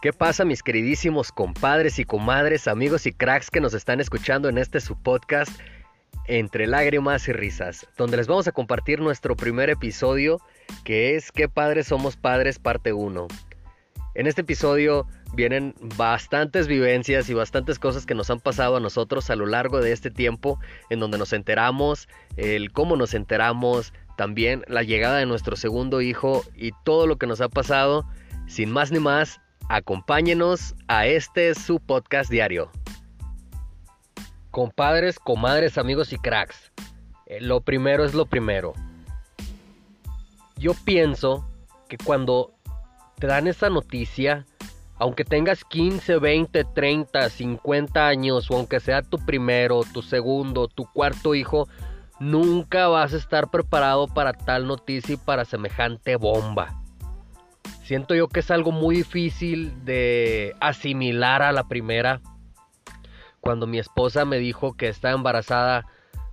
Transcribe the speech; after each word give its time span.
¿Qué 0.00 0.12
pasa 0.12 0.44
mis 0.44 0.62
queridísimos 0.62 1.32
compadres 1.32 1.98
y 1.98 2.04
comadres, 2.04 2.68
amigos 2.68 3.04
y 3.06 3.12
cracks 3.12 3.50
que 3.50 3.60
nos 3.60 3.74
están 3.74 3.98
escuchando 3.98 4.48
en 4.48 4.56
este 4.56 4.78
su 4.80 4.96
podcast 4.96 5.50
Entre 6.28 6.68
lágrimas 6.68 7.26
y 7.26 7.32
risas, 7.32 7.84
donde 7.96 8.16
les 8.16 8.28
vamos 8.28 8.46
a 8.46 8.52
compartir 8.52 9.00
nuestro 9.00 9.34
primer 9.34 9.70
episodio 9.70 10.40
que 10.84 11.16
es 11.16 11.32
¿Qué 11.32 11.48
padres 11.48 11.88
somos 11.88 12.16
padres 12.16 12.60
parte 12.60 12.92
1? 12.92 13.26
En 14.14 14.26
este 14.28 14.42
episodio 14.42 15.04
vienen 15.34 15.74
bastantes 15.96 16.68
vivencias 16.68 17.28
y 17.28 17.34
bastantes 17.34 17.80
cosas 17.80 18.06
que 18.06 18.14
nos 18.14 18.30
han 18.30 18.38
pasado 18.38 18.76
a 18.76 18.80
nosotros 18.80 19.30
a 19.30 19.36
lo 19.36 19.46
largo 19.46 19.80
de 19.80 19.90
este 19.90 20.12
tiempo 20.12 20.60
en 20.90 21.00
donde 21.00 21.18
nos 21.18 21.32
enteramos, 21.32 22.08
el 22.36 22.70
cómo 22.70 22.94
nos 22.94 23.14
enteramos, 23.14 23.92
también 24.16 24.62
la 24.68 24.84
llegada 24.84 25.18
de 25.18 25.26
nuestro 25.26 25.56
segundo 25.56 26.02
hijo 26.02 26.44
y 26.54 26.70
todo 26.84 27.08
lo 27.08 27.16
que 27.16 27.26
nos 27.26 27.40
ha 27.40 27.48
pasado. 27.48 28.08
Sin 28.46 28.70
más 28.70 28.92
ni 28.92 28.98
más, 28.98 29.40
Acompáñenos 29.70 30.74
a 30.88 31.04
este 31.04 31.54
su 31.54 31.78
podcast 31.78 32.30
diario. 32.30 32.70
Compadres, 34.50 35.18
comadres, 35.18 35.76
amigos 35.76 36.10
y 36.14 36.16
cracks. 36.16 36.72
Eh, 37.26 37.42
lo 37.42 37.60
primero 37.60 38.06
es 38.06 38.14
lo 38.14 38.24
primero. 38.24 38.72
Yo 40.56 40.72
pienso 40.86 41.46
que 41.86 41.98
cuando 41.98 42.54
te 43.18 43.26
dan 43.26 43.46
esa 43.46 43.68
noticia, 43.68 44.46
aunque 44.96 45.26
tengas 45.26 45.62
15, 45.64 46.16
20, 46.16 46.64
30, 46.64 47.28
50 47.28 48.06
años, 48.06 48.50
o 48.50 48.56
aunque 48.56 48.80
sea 48.80 49.02
tu 49.02 49.18
primero, 49.18 49.82
tu 49.92 50.00
segundo, 50.00 50.68
tu 50.68 50.90
cuarto 50.94 51.34
hijo, 51.34 51.68
nunca 52.18 52.88
vas 52.88 53.12
a 53.12 53.18
estar 53.18 53.50
preparado 53.50 54.08
para 54.08 54.32
tal 54.32 54.66
noticia 54.66 55.16
y 55.16 55.18
para 55.18 55.44
semejante 55.44 56.16
bomba. 56.16 56.77
Siento 57.88 58.14
yo 58.14 58.28
que 58.28 58.40
es 58.40 58.50
algo 58.50 58.70
muy 58.70 58.96
difícil 58.96 59.86
de 59.86 60.54
asimilar 60.60 61.40
a 61.40 61.52
la 61.52 61.68
primera. 61.68 62.20
Cuando 63.40 63.66
mi 63.66 63.78
esposa 63.78 64.26
me 64.26 64.36
dijo 64.36 64.74
que 64.74 64.88
estaba 64.88 65.14
embarazada, 65.14 65.86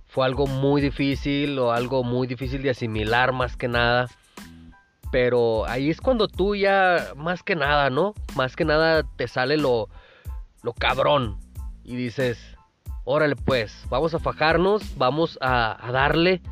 fue 0.04 0.26
algo 0.26 0.46
muy 0.46 0.82
difícil 0.82 1.58
o 1.58 1.72
algo 1.72 2.04
muy 2.04 2.26
difícil 2.26 2.60
de 2.60 2.68
asimilar 2.68 3.32
más 3.32 3.56
que 3.56 3.68
nada. 3.68 4.06
Pero 5.10 5.64
ahí 5.66 5.88
es 5.88 6.02
cuando 6.02 6.28
tú 6.28 6.54
ya, 6.54 7.14
más 7.16 7.42
que 7.42 7.56
nada, 7.56 7.88
¿no? 7.88 8.12
Más 8.34 8.54
que 8.54 8.66
nada 8.66 9.04
te 9.16 9.26
sale 9.26 9.56
lo, 9.56 9.88
lo 10.62 10.74
cabrón. 10.74 11.38
Y 11.84 11.96
dices, 11.96 12.38
órale 13.04 13.34
pues, 13.34 13.86
vamos 13.88 14.12
a 14.12 14.18
fajarnos, 14.18 14.98
vamos 14.98 15.38
a, 15.40 15.88
a 15.88 15.90
darle, 15.90 16.42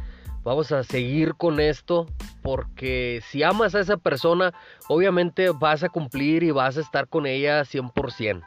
vamos 0.44 0.70
a 0.70 0.84
seguir 0.84 1.34
con 1.34 1.58
esto 1.58 2.06
porque 2.42 3.22
si 3.28 3.42
amas 3.42 3.74
a 3.74 3.80
esa 3.80 3.96
persona, 3.96 4.52
obviamente 4.88 5.48
vas 5.50 5.82
a 5.82 5.88
cumplir 5.88 6.42
y 6.42 6.50
vas 6.50 6.76
a 6.76 6.82
estar 6.82 7.08
con 7.08 7.26
ella 7.26 7.62
100%. 7.62 8.42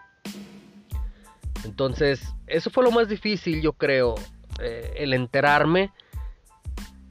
Entonces, 1.65 2.33
eso 2.45 2.69
fue 2.69 2.83
lo 2.83 2.91
más 2.91 3.09
difícil, 3.09 3.61
yo 3.61 3.73
creo, 3.73 4.15
eh, 4.61 4.93
el 4.97 5.13
enterarme. 5.13 5.91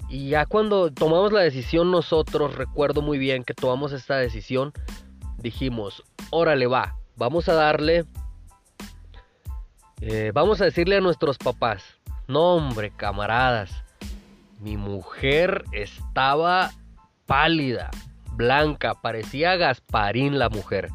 Y 0.09 0.31
ya 0.31 0.47
cuando 0.47 0.93
tomamos 0.93 1.33
la 1.33 1.41
decisión 1.41 1.91
nosotros, 1.91 2.55
recuerdo 2.55 3.03
muy 3.03 3.19
bien 3.19 3.43
que 3.43 3.55
tomamos 3.55 3.93
esta 3.93 4.17
decisión, 4.17 4.73
dijimos, 5.39 6.05
órale 6.31 6.69
va, 6.69 6.97
vamos 7.17 7.49
a 7.49 7.55
darle, 7.55 8.05
eh, 10.01 10.31
vamos 10.33 10.61
a 10.61 10.65
decirle 10.67 10.97
a 10.97 11.01
nuestros 11.01 11.39
papás, 11.39 11.83
no 12.29 12.55
hombre, 12.55 12.93
camaradas, 12.97 13.85
mi 14.61 14.77
mujer 14.77 15.65
estaba 15.73 16.71
pálida, 17.27 17.91
blanca, 18.33 18.95
parecía 18.95 19.57
Gasparín 19.57 20.39
la 20.39 20.49
mujer. 20.49 20.91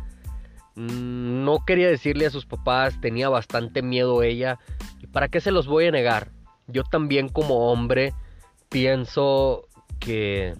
Mm, 0.76 1.44
no 1.44 1.66
quería 1.66 1.90
decirle 1.90 2.26
a 2.26 2.32
sus 2.32 2.46
papás, 2.46 3.00
tenía 3.02 3.30
bastante 3.30 3.82
miedo 3.82 4.24
ella. 4.24 4.60
¿Y 5.00 5.08
para 5.08 5.28
qué 5.28 5.42
se 5.42 5.52
los 5.52 5.68
voy 5.68 5.88
a 5.88 5.92
negar? 5.92 6.30
Yo 6.68 6.84
también 6.84 7.30
como 7.30 7.72
hombre 7.72 8.14
pienso 8.70 9.68
que 10.00 10.56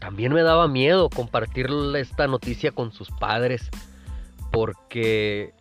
también 0.00 0.32
me 0.32 0.42
daba 0.42 0.66
miedo 0.66 1.10
compartir 1.10 1.68
esta 1.96 2.26
noticia 2.26 2.72
con 2.72 2.92
sus 2.92 3.10
padres. 3.10 3.68
Porque 4.50 5.52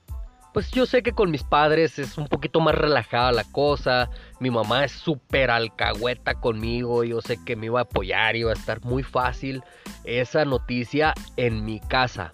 pues 0.54 0.72
yo 0.72 0.86
sé 0.86 1.04
que 1.04 1.12
con 1.12 1.30
mis 1.30 1.44
padres 1.44 2.00
es 2.00 2.18
un 2.18 2.28
poquito 2.28 2.60
más 2.60 2.76
relajada 2.76 3.32
la 3.32 3.44
cosa. 3.44 4.10
Mi 4.40 4.50
mamá 4.50 4.84
es 4.84 4.92
súper 4.92 5.52
alcahueta 5.52 6.36
conmigo. 6.36 7.04
Yo 7.04 7.22
sé 7.22 7.38
que 7.44 7.56
me 7.56 7.68
iba 7.68 7.80
a 7.80 7.84
apoyar, 7.84 8.36
iba 8.36 8.52
a 8.52 8.56
estar 8.56 8.84
muy 8.84 9.04
fácil 9.04 9.64
esa 10.04 10.46
noticia 10.46 11.14
en 11.38 11.66
mi 11.66 11.80
casa. 11.80 12.34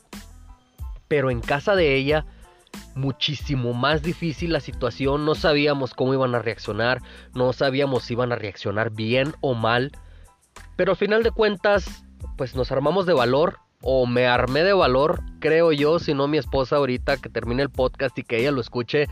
Pero 1.08 1.30
en 1.30 1.42
casa 1.42 1.76
de 1.76 1.96
ella, 1.96 2.26
muchísimo 2.96 3.74
más 3.74 4.02
difícil 4.02 4.54
la 4.54 4.62
situación. 4.62 5.26
No 5.26 5.36
sabíamos 5.36 5.94
cómo 5.94 6.14
iban 6.14 6.36
a 6.36 6.40
reaccionar. 6.40 7.02
No 7.34 7.52
sabíamos 7.52 8.04
si 8.04 8.14
iban 8.14 8.32
a 8.32 8.38
reaccionar 8.38 8.92
bien 8.92 9.36
o 9.42 9.54
mal. 9.54 9.92
Pero 10.78 10.92
al 10.92 10.98
final 10.98 11.22
de 11.22 11.32
cuentas, 11.32 12.06
pues 12.38 12.56
nos 12.56 12.72
armamos 12.72 13.06
de 13.06 13.14
valor 13.14 13.60
o 13.82 14.08
me 14.08 14.26
armé 14.26 14.64
de 14.64 14.74
valor, 14.74 15.22
creo 15.46 15.72
yo, 15.72 16.00
si 16.00 16.16
no 16.16 16.28
mi 16.28 16.40
esposa 16.40 16.78
ahorita 16.78 17.18
que 17.18 17.30
termine 17.30 17.62
el 17.62 17.70
podcast 17.70 18.18
y 18.18 18.24
que 18.24 18.40
ella 18.40 18.50
lo 18.50 18.62
escuche, 18.62 19.08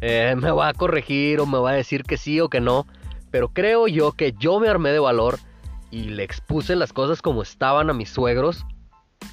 eh, 0.00 0.34
me 0.34 0.50
va 0.50 0.68
a 0.68 0.72
corregir 0.72 1.40
o 1.40 1.46
me 1.46 1.58
va 1.58 1.72
a 1.72 1.74
decir 1.74 2.04
que 2.04 2.16
sí 2.16 2.40
o 2.40 2.48
que 2.48 2.62
no. 2.62 2.86
Pero 3.30 3.50
creo 3.50 3.86
yo 3.86 4.12
que 4.12 4.32
yo 4.32 4.58
me 4.60 4.68
armé 4.68 4.92
de 4.92 4.98
valor 4.98 5.38
y 5.90 6.04
le 6.04 6.24
expuse 6.24 6.74
las 6.74 6.94
cosas 6.94 7.20
como 7.20 7.42
estaban 7.42 7.90
a 7.90 7.92
mis 7.92 8.08
suegros. 8.08 8.64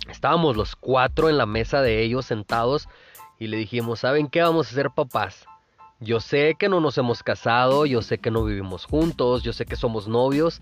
Estábamos 0.10 0.58
los 0.58 0.76
cuatro 0.76 1.30
en 1.30 1.38
la 1.38 1.46
mesa 1.46 1.82
de 1.82 2.02
ellos 2.02 2.26
sentados 2.26 2.90
y 3.40 3.48
le 3.48 3.56
dijimos, 3.56 4.02
¿saben 4.02 4.28
qué 4.28 4.42
vamos 4.42 4.68
a 4.68 4.72
hacer 4.72 4.90
papás? 4.92 5.46
Yo 6.02 6.20
sé 6.20 6.56
que 6.60 6.68
no 6.68 6.82
nos 6.82 6.98
hemos 6.98 7.24
casado, 7.24 7.86
yo 7.86 8.02
sé 8.02 8.18
que 8.18 8.30
no 8.30 8.44
vivimos 8.44 8.84
juntos, 8.84 9.44
yo 9.44 9.54
sé 9.54 9.66
que 9.66 9.78
somos 9.78 10.10
novios, 10.10 10.62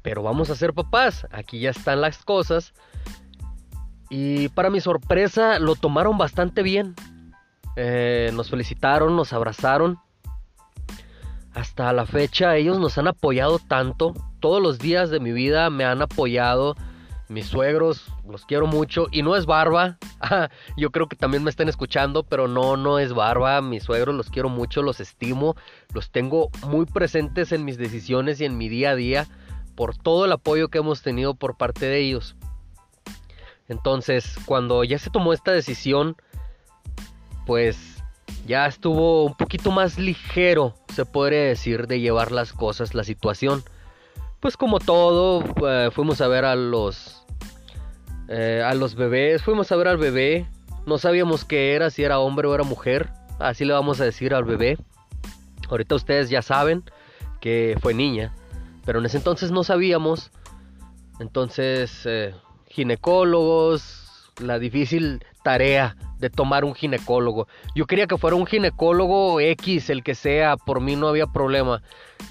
pero 0.00 0.22
vamos 0.22 0.48
a 0.50 0.54
ser 0.54 0.74
papás. 0.74 1.26
Aquí 1.32 1.58
ya 1.58 1.70
están 1.70 2.02
las 2.02 2.24
cosas 2.24 2.72
y 4.10 4.48
para 4.50 4.70
mi 4.70 4.80
sorpresa 4.80 5.58
lo 5.58 5.74
tomaron 5.74 6.18
bastante 6.18 6.62
bien. 6.62 6.94
Eh, 7.76 8.30
nos 8.34 8.50
felicitaron, 8.50 9.16
nos 9.16 9.32
abrazaron. 9.32 9.98
Hasta 11.54 11.92
la 11.92 12.06
fecha 12.06 12.56
ellos 12.56 12.78
nos 12.78 12.98
han 12.98 13.08
apoyado 13.08 13.58
tanto. 13.58 14.14
Todos 14.40 14.62
los 14.62 14.78
días 14.78 15.10
de 15.10 15.20
mi 15.20 15.32
vida 15.32 15.70
me 15.70 15.84
han 15.84 16.02
apoyado. 16.02 16.76
Mis 17.28 17.46
suegros, 17.46 18.06
los 18.28 18.44
quiero 18.44 18.66
mucho. 18.66 19.06
Y 19.10 19.22
no 19.22 19.36
es 19.36 19.46
barba. 19.46 19.98
Yo 20.76 20.90
creo 20.90 21.08
que 21.08 21.16
también 21.16 21.42
me 21.42 21.50
están 21.50 21.68
escuchando, 21.68 22.22
pero 22.22 22.48
no, 22.48 22.76
no 22.76 22.98
es 22.98 23.14
barba. 23.14 23.60
Mis 23.62 23.84
suegros 23.84 24.14
los 24.14 24.30
quiero 24.30 24.48
mucho, 24.48 24.82
los 24.82 25.00
estimo. 25.00 25.56
Los 25.94 26.10
tengo 26.10 26.50
muy 26.66 26.86
presentes 26.86 27.52
en 27.52 27.64
mis 27.64 27.78
decisiones 27.78 28.40
y 28.40 28.44
en 28.44 28.58
mi 28.58 28.68
día 28.68 28.90
a 28.90 28.96
día 28.96 29.26
por 29.74 29.96
todo 29.96 30.24
el 30.24 30.32
apoyo 30.32 30.68
que 30.68 30.78
hemos 30.78 31.02
tenido 31.02 31.34
por 31.34 31.56
parte 31.56 31.86
de 31.86 31.98
ellos. 31.98 32.36
Entonces, 33.68 34.36
cuando 34.46 34.84
ya 34.84 34.98
se 34.98 35.10
tomó 35.10 35.32
esta 35.32 35.52
decisión, 35.52 36.16
pues 37.46 38.02
ya 38.46 38.66
estuvo 38.66 39.24
un 39.24 39.34
poquito 39.34 39.70
más 39.70 39.98
ligero, 39.98 40.74
se 40.92 41.04
podría 41.04 41.44
decir, 41.44 41.86
de 41.86 42.00
llevar 42.00 42.32
las 42.32 42.52
cosas, 42.52 42.94
la 42.94 43.04
situación. 43.04 43.62
Pues 44.40 44.56
como 44.56 44.78
todo, 44.78 45.42
eh, 45.66 45.90
fuimos 45.92 46.20
a 46.20 46.28
ver 46.28 46.44
a 46.44 46.54
los 46.54 47.24
eh, 48.28 48.62
a 48.64 48.74
los 48.74 48.94
bebés, 48.94 49.42
fuimos 49.42 49.70
a 49.70 49.76
ver 49.76 49.88
al 49.88 49.98
bebé, 49.98 50.48
no 50.86 50.98
sabíamos 50.98 51.44
qué 51.44 51.74
era, 51.74 51.90
si 51.90 52.02
era 52.02 52.18
hombre 52.18 52.48
o 52.48 52.54
era 52.54 52.64
mujer, 52.64 53.10
así 53.38 53.64
le 53.64 53.72
vamos 53.72 54.00
a 54.00 54.04
decir 54.04 54.34
al 54.34 54.44
bebé. 54.44 54.78
Ahorita 55.68 55.94
ustedes 55.94 56.30
ya 56.30 56.42
saben 56.42 56.84
que 57.40 57.76
fue 57.80 57.94
niña, 57.94 58.34
pero 58.84 58.98
en 58.98 59.06
ese 59.06 59.18
entonces 59.18 59.50
no 59.50 59.64
sabíamos. 59.64 60.30
Entonces, 61.20 62.02
eh, 62.06 62.34
ginecólogos, 62.74 64.32
la 64.40 64.58
difícil 64.58 65.24
tarea 65.44 65.96
de 66.18 66.28
tomar 66.28 66.64
un 66.64 66.74
ginecólogo. 66.74 67.46
Yo 67.76 67.86
quería 67.86 68.08
que 68.08 68.18
fuera 68.18 68.34
un 68.34 68.46
ginecólogo 68.46 69.40
X, 69.40 69.90
el 69.90 70.02
que 70.02 70.16
sea, 70.16 70.56
por 70.56 70.80
mí 70.80 70.96
no 70.96 71.06
había 71.08 71.28
problema. 71.28 71.82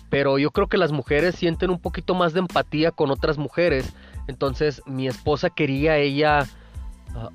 Pero 0.09 0.37
yo 0.37 0.51
creo 0.51 0.67
que 0.67 0.77
las 0.77 0.91
mujeres 0.91 1.35
sienten 1.35 1.69
un 1.69 1.79
poquito 1.79 2.13
más 2.13 2.33
de 2.33 2.41
empatía 2.41 2.91
con 2.91 3.09
otras 3.09 3.37
mujeres. 3.37 3.93
Entonces 4.27 4.81
mi 4.85 5.07
esposa 5.07 5.49
quería 5.49 5.97
ella 5.97 6.45
ah, 7.15 7.29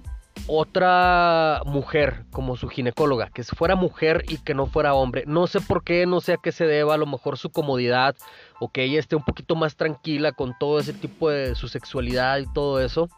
otra 0.49 1.63
mujer 1.67 2.25
como 2.33 2.57
su 2.57 2.69
ginecóloga, 2.69 3.31
que 3.31 3.45
fuera 3.45 3.77
mujer 3.77 4.25
y 4.29 4.39
que 4.39 4.55
no 4.55 4.67
fuera 4.67 4.95
hombre. 4.95 5.25
No 5.27 5.47
sé 5.47 5.61
por 5.61 5.85
qué, 5.85 6.07
no 6.07 6.21
sé 6.21 6.33
a 6.33 6.37
qué 6.39 6.53
se 6.53 6.67
deba, 6.67 6.95
a 6.95 6.99
lo 6.99 7.07
mejor 7.07 7.39
su 7.39 7.51
comodidad 7.51 8.17
o 8.59 8.71
que 8.71 8.85
ella 8.85 8.99
esté 8.99 9.15
un 9.15 9.25
poquito 9.25 9.55
más 9.55 9.77
tranquila 9.77 10.33
con 10.33 10.57
todo 10.59 10.81
ese 10.81 10.95
tipo 10.95 11.31
de 11.31 11.55
su 11.55 11.69
sexualidad 11.69 12.39
y 12.39 12.53
todo 12.53 12.81
eso. 12.81 13.09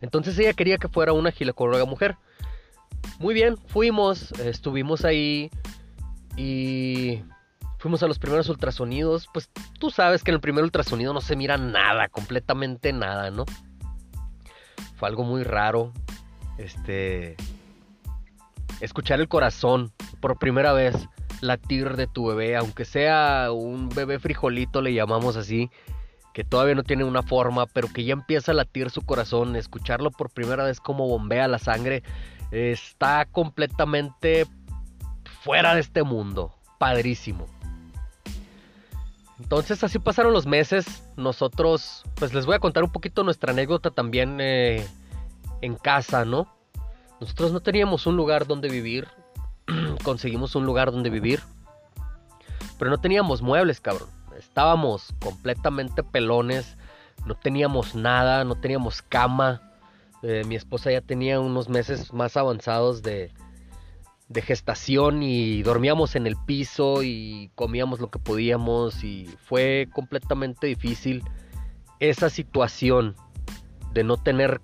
Entonces 0.00 0.38
ella 0.38 0.52
quería 0.52 0.78
que 0.78 0.88
fuera 0.88 1.12
una 1.12 1.32
ginecóloga 1.32 1.84
mujer. 1.84 2.16
Muy 3.18 3.34
bien, 3.34 3.56
fuimos, 3.56 4.32
estuvimos 4.32 5.04
ahí 5.04 5.50
y 6.36 7.22
fuimos 7.78 8.02
a 8.02 8.08
los 8.08 8.18
primeros 8.18 8.48
ultrasonidos. 8.48 9.26
Pues 9.32 9.50
tú 9.78 9.90
sabes 9.90 10.22
que 10.22 10.30
en 10.30 10.36
el 10.36 10.40
primer 10.40 10.64
ultrasonido 10.64 11.14
no 11.14 11.20
se 11.20 11.36
mira 11.36 11.56
nada, 11.56 12.08
completamente 12.08 12.92
nada, 12.92 13.30
¿no? 13.30 13.46
Fue 14.96 15.08
algo 15.08 15.24
muy 15.24 15.44
raro. 15.44 15.92
Este, 16.60 17.36
escuchar 18.80 19.20
el 19.20 19.28
corazón 19.28 19.92
por 20.20 20.38
primera 20.38 20.72
vez 20.72 20.96
latir 21.40 21.96
de 21.96 22.06
tu 22.06 22.26
bebé, 22.26 22.56
aunque 22.56 22.84
sea 22.84 23.48
un 23.52 23.88
bebé 23.88 24.18
frijolito, 24.18 24.82
le 24.82 24.92
llamamos 24.92 25.36
así, 25.36 25.70
que 26.34 26.44
todavía 26.44 26.74
no 26.74 26.82
tiene 26.82 27.04
una 27.04 27.22
forma, 27.22 27.66
pero 27.66 27.88
que 27.88 28.04
ya 28.04 28.12
empieza 28.12 28.52
a 28.52 28.54
latir 28.54 28.90
su 28.90 29.02
corazón, 29.02 29.56
escucharlo 29.56 30.10
por 30.10 30.30
primera 30.30 30.64
vez 30.64 30.80
como 30.80 31.08
bombea 31.08 31.48
la 31.48 31.58
sangre, 31.58 32.02
está 32.50 33.26
completamente 33.26 34.46
fuera 35.42 35.74
de 35.74 35.80
este 35.80 36.02
mundo, 36.02 36.54
padrísimo. 36.78 37.46
Entonces 39.38 39.82
así 39.82 39.98
pasaron 39.98 40.34
los 40.34 40.46
meses, 40.46 41.02
nosotros, 41.16 42.04
pues 42.16 42.34
les 42.34 42.44
voy 42.44 42.56
a 42.56 42.58
contar 42.58 42.84
un 42.84 42.92
poquito 42.92 43.24
nuestra 43.24 43.52
anécdota 43.52 43.90
también 43.90 44.36
eh, 44.40 44.86
en 45.60 45.76
casa, 45.76 46.24
¿no? 46.24 46.46
Nosotros 47.20 47.52
no 47.52 47.60
teníamos 47.60 48.06
un 48.06 48.16
lugar 48.16 48.46
donde 48.46 48.68
vivir, 48.68 49.08
conseguimos 50.04 50.54
un 50.54 50.64
lugar 50.64 50.90
donde 50.90 51.10
vivir, 51.10 51.40
pero 52.78 52.90
no 52.90 52.98
teníamos 52.98 53.42
muebles, 53.42 53.80
cabrón. 53.80 54.08
Estábamos 54.38 55.14
completamente 55.20 56.02
pelones, 56.02 56.78
no 57.26 57.34
teníamos 57.34 57.94
nada, 57.94 58.44
no 58.44 58.54
teníamos 58.54 59.02
cama. 59.02 59.60
Eh, 60.22 60.44
mi 60.46 60.56
esposa 60.56 60.90
ya 60.90 61.02
tenía 61.02 61.40
unos 61.40 61.68
meses 61.68 62.12
más 62.14 62.38
avanzados 62.38 63.02
de, 63.02 63.32
de 64.30 64.42
gestación 64.42 65.22
y 65.22 65.62
dormíamos 65.62 66.14
en 66.14 66.26
el 66.26 66.36
piso 66.46 67.02
y 67.02 67.50
comíamos 67.56 68.00
lo 68.00 68.10
que 68.10 68.20
podíamos 68.20 69.02
y 69.02 69.26
fue 69.44 69.88
completamente 69.92 70.68
difícil 70.68 71.24
esa 71.98 72.30
situación 72.30 73.16
de 73.92 74.04
no 74.04 74.16
tener 74.16 74.60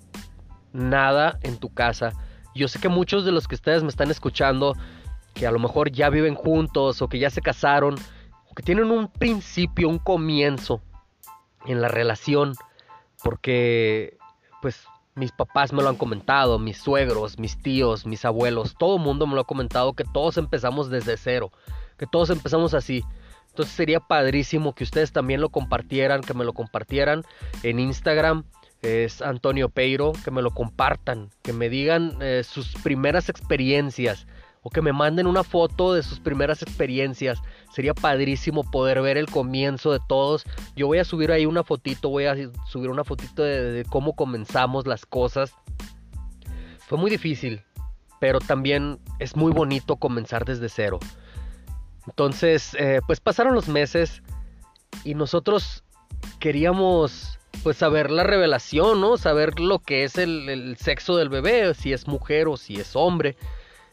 nada 0.76 1.38
en 1.43 1.58
tu 1.58 1.73
casa. 1.73 2.12
Yo 2.55 2.69
sé 2.69 2.78
que 2.78 2.88
muchos 2.88 3.25
de 3.25 3.32
los 3.32 3.49
que 3.49 3.55
ustedes 3.55 3.82
me 3.82 3.88
están 3.88 4.11
escuchando, 4.11 4.75
que 5.34 5.46
a 5.46 5.50
lo 5.50 5.58
mejor 5.58 5.90
ya 5.90 6.08
viven 6.08 6.34
juntos 6.34 7.02
o 7.02 7.08
que 7.08 7.19
ya 7.19 7.31
se 7.31 7.43
casaron, 7.43 7.96
que 8.56 8.62
tienen 8.62 8.90
un 8.90 9.08
principio, 9.08 9.88
un 9.88 9.99
comienzo 9.99 10.81
en 11.67 11.82
la 11.82 11.88
relación, 11.88 12.55
porque 13.23 14.17
pues 14.62 14.87
mis 15.14 15.31
papás 15.31 15.75
me 15.75 15.82
lo 15.82 15.90
han 15.90 15.96
comentado, 15.96 16.58
mis 16.58 16.79
suegros, 16.79 17.38
mis 17.38 17.61
tíos, 17.61 18.06
mis 18.06 18.25
abuelos, 18.25 18.75
todo 18.79 18.96
el 18.96 19.02
mundo 19.02 19.26
me 19.26 19.34
lo 19.34 19.43
ha 19.43 19.46
comentado 19.46 19.93
que 19.93 20.05
todos 20.05 20.38
empezamos 20.38 20.88
desde 20.88 21.19
cero, 21.19 21.52
que 21.99 22.06
todos 22.06 22.31
empezamos 22.31 22.72
así. 22.72 23.05
Entonces 23.50 23.75
sería 23.75 24.00
padrísimo 24.00 24.75
que 24.75 24.84
ustedes 24.84 25.12
también 25.12 25.43
lo 25.43 25.50
compartieran, 25.50 26.22
que 26.22 26.34
me 26.34 26.44
lo 26.44 26.55
compartieran 26.55 27.25
en 27.62 27.79
Instagram, 27.79 28.44
es 28.82 29.23
Antonio 29.23 29.69
Peiro, 29.69 30.12
que 30.25 30.31
me 30.31 30.43
lo 30.43 30.52
compartan, 30.52 31.31
que 31.43 31.52
me 31.52 31.69
digan 31.69 32.19
eh, 32.20 32.43
sus 32.44 32.75
primeras 32.82 33.28
experiencias 33.28 34.26
o 34.62 34.70
que 34.70 34.82
me 34.82 34.93
manden 34.93 35.28
una 35.28 35.44
foto 35.44 35.94
de 35.94 36.02
sus 36.02 36.19
primeras 36.19 36.61
experiencias. 36.61 37.38
Sería 37.73 37.94
padrísimo 37.94 38.69
poder 38.69 39.00
ver 39.00 39.17
el 39.17 39.26
comienzo 39.26 39.93
de 39.93 40.00
todos. 40.08 40.44
Yo 40.75 40.88
voy 40.88 40.99
a 40.99 41.05
subir 41.05 41.31
ahí 41.31 41.46
una 41.46 41.62
fotito, 41.62 42.08
voy 42.08 42.26
a 42.26 42.34
subir 42.67 42.90
una 42.90 43.05
fotito 43.05 43.44
de, 43.44 43.84
cómo 43.88 44.14
comenzamos 44.14 44.87
las 44.87 45.06
cosas. 45.06 45.55
Fue 46.88 46.99
muy 46.99 47.12
difícil, 47.12 47.62
pero 48.19 48.40
también 48.40 48.99
es 49.20 49.37
muy 49.37 49.52
bonito 49.52 49.96
comenzar 49.96 50.44
desde 50.44 50.69
cero. 50.69 50.99
Entonces, 52.08 52.75
eh, 52.79 53.00
pues 53.06 53.20
pasaron 53.20 53.55
los 53.55 53.69
meses 53.69 54.20
y 55.05 55.14
nosotros 55.14 55.84
queríamos 56.40 57.38
pues 57.62 57.76
saber 57.76 58.11
la 58.11 58.23
revelación, 58.23 59.00
¿no? 59.00 59.17
Saber 59.17 59.58
lo 59.61 59.79
que 59.79 60.05
es 60.05 60.17
el, 60.17 60.76
sexo 60.79 61.17
del 61.17 61.29
bebé, 61.29 61.75
si 61.75 61.93
es 61.93 62.06
mujer 62.06 62.49
o 62.49 62.56
si 62.56 62.76
es 62.76 62.94
hombre. 62.94 63.37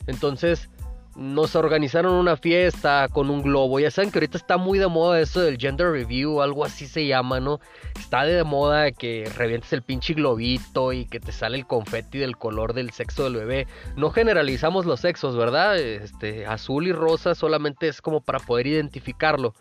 Entonces 0.07 0.69
nos 1.15 1.55
organizaron 1.55 2.13
una 2.13 2.37
fiesta 2.37 3.07
con 3.11 3.29
un 3.29 3.43
globo. 3.43 3.79
Ya 3.79 3.91
saben 3.91 4.11
que 4.11 4.17
ahorita 4.17 4.37
está 4.37 4.57
muy 4.57 4.79
de 4.79 4.87
moda 4.87 5.19
eso 5.19 5.41
del 5.41 5.57
gender 5.57 5.91
review, 5.91 6.41
algo 6.41 6.65
así 6.65 6.87
se 6.87 7.05
llama, 7.05 7.39
¿no? 7.39 7.59
Está 7.99 8.23
de 8.23 8.43
moda 8.43 8.91
que 8.91 9.31
revientes 9.35 9.71
el 9.73 9.83
pinche 9.83 10.13
globito 10.13 10.91
y 10.91 11.05
que 11.05 11.19
te 11.19 11.31
sale 11.31 11.57
el 11.57 11.67
confeti 11.67 12.17
del 12.17 12.37
color 12.37 12.73
del 12.73 12.89
sexo 12.91 13.25
del 13.25 13.35
bebé. 13.35 13.67
No 13.95 14.09
generalizamos 14.09 14.85
los 14.85 15.01
sexos, 15.01 15.37
¿verdad? 15.37 15.77
Este, 15.77 16.47
azul 16.47 16.87
y 16.87 16.91
rosa 16.91 17.35
solamente 17.35 17.87
es 17.87 18.01
como 18.01 18.21
para 18.21 18.39
poder 18.39 18.67
identificarlo, 18.67 19.53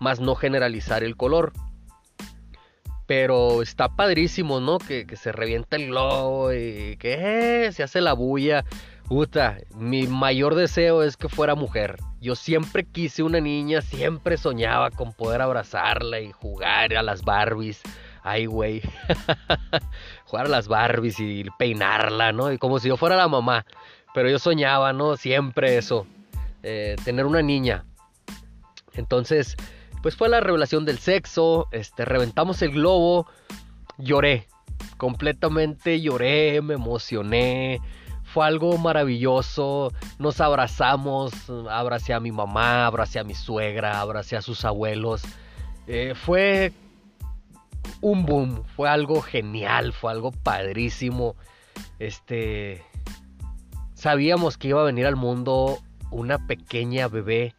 más 0.00 0.20
no 0.20 0.36
generalizar 0.36 1.02
el 1.02 1.16
color. 1.16 1.52
Pero 3.14 3.60
está 3.60 3.90
padrísimo, 3.90 4.58
¿no? 4.58 4.78
Que, 4.78 5.06
se 5.16 5.32
revienta 5.32 5.76
el 5.76 5.88
globo 5.88 6.50
y 6.50 6.96
que 6.96 7.66
eh, 7.66 7.70
se 7.70 7.82
hace 7.82 8.00
la 8.00 8.14
bulla. 8.14 8.64
Puta, 9.06 9.58
mi 9.74 10.06
mayor 10.06 10.54
deseo 10.54 11.02
es 11.02 11.18
que 11.18 11.28
fuera 11.28 11.54
mujer. 11.54 11.98
Yo 12.22 12.34
siempre 12.34 12.84
quise 12.84 13.22
una 13.22 13.38
niña, 13.38 13.82
siempre 13.82 14.38
soñaba 14.38 14.90
con 14.90 15.12
poder 15.12 15.42
abrazarla 15.42 16.20
y 16.20 16.32
jugar 16.32 16.94
a 16.94 17.02
las 17.02 17.22
Barbies. 17.22 17.82
Ay, 18.22 18.46
güey. 18.46 18.80
jugar 20.24 20.46
a 20.46 20.48
las 20.48 20.66
Barbies 20.66 21.20
y 21.20 21.44
peinarla, 21.58 22.32
¿no? 22.32 22.50
Y 22.50 22.56
como 22.56 22.78
si 22.78 22.88
yo 22.88 22.96
fuera 22.96 23.14
la 23.16 23.28
mamá. 23.28 23.66
Pero 24.14 24.30
yo 24.30 24.38
soñaba, 24.38 24.94
¿no? 24.94 25.18
Siempre 25.18 25.76
eso. 25.76 26.06
Eh, 26.62 26.96
tener 27.04 27.26
una 27.26 27.42
niña. 27.42 27.84
Entonces, 28.94 29.58
pues 30.02 30.16
fue 30.16 30.28
la 30.28 30.40
revelación 30.40 30.84
del 30.84 30.98
sexo, 30.98 31.68
este, 31.70 32.04
reventamos 32.04 32.60
el 32.62 32.72
globo, 32.72 33.26
lloré, 33.98 34.48
completamente 34.96 36.00
lloré, 36.00 36.60
me 36.60 36.74
emocioné, 36.74 37.80
fue 38.24 38.44
algo 38.44 38.76
maravilloso, 38.78 39.92
nos 40.18 40.40
abrazamos, 40.40 41.32
abracé 41.70 42.14
a 42.14 42.20
mi 42.20 42.32
mamá, 42.32 42.86
abracé 42.86 43.20
a 43.20 43.24
mi 43.24 43.34
suegra, 43.34 44.00
abracé 44.00 44.36
a 44.36 44.42
sus 44.42 44.64
abuelos, 44.64 45.22
eh, 45.86 46.14
fue 46.16 46.72
un 48.00 48.26
boom, 48.26 48.64
fue 48.74 48.88
algo 48.88 49.22
genial, 49.22 49.92
fue 49.92 50.10
algo 50.10 50.32
padrísimo, 50.32 51.36
este, 52.00 52.82
sabíamos 53.94 54.58
que 54.58 54.68
iba 54.68 54.80
a 54.80 54.84
venir 54.84 55.06
al 55.06 55.16
mundo 55.16 55.78
una 56.10 56.44
pequeña 56.46 57.06
bebé 57.06 57.54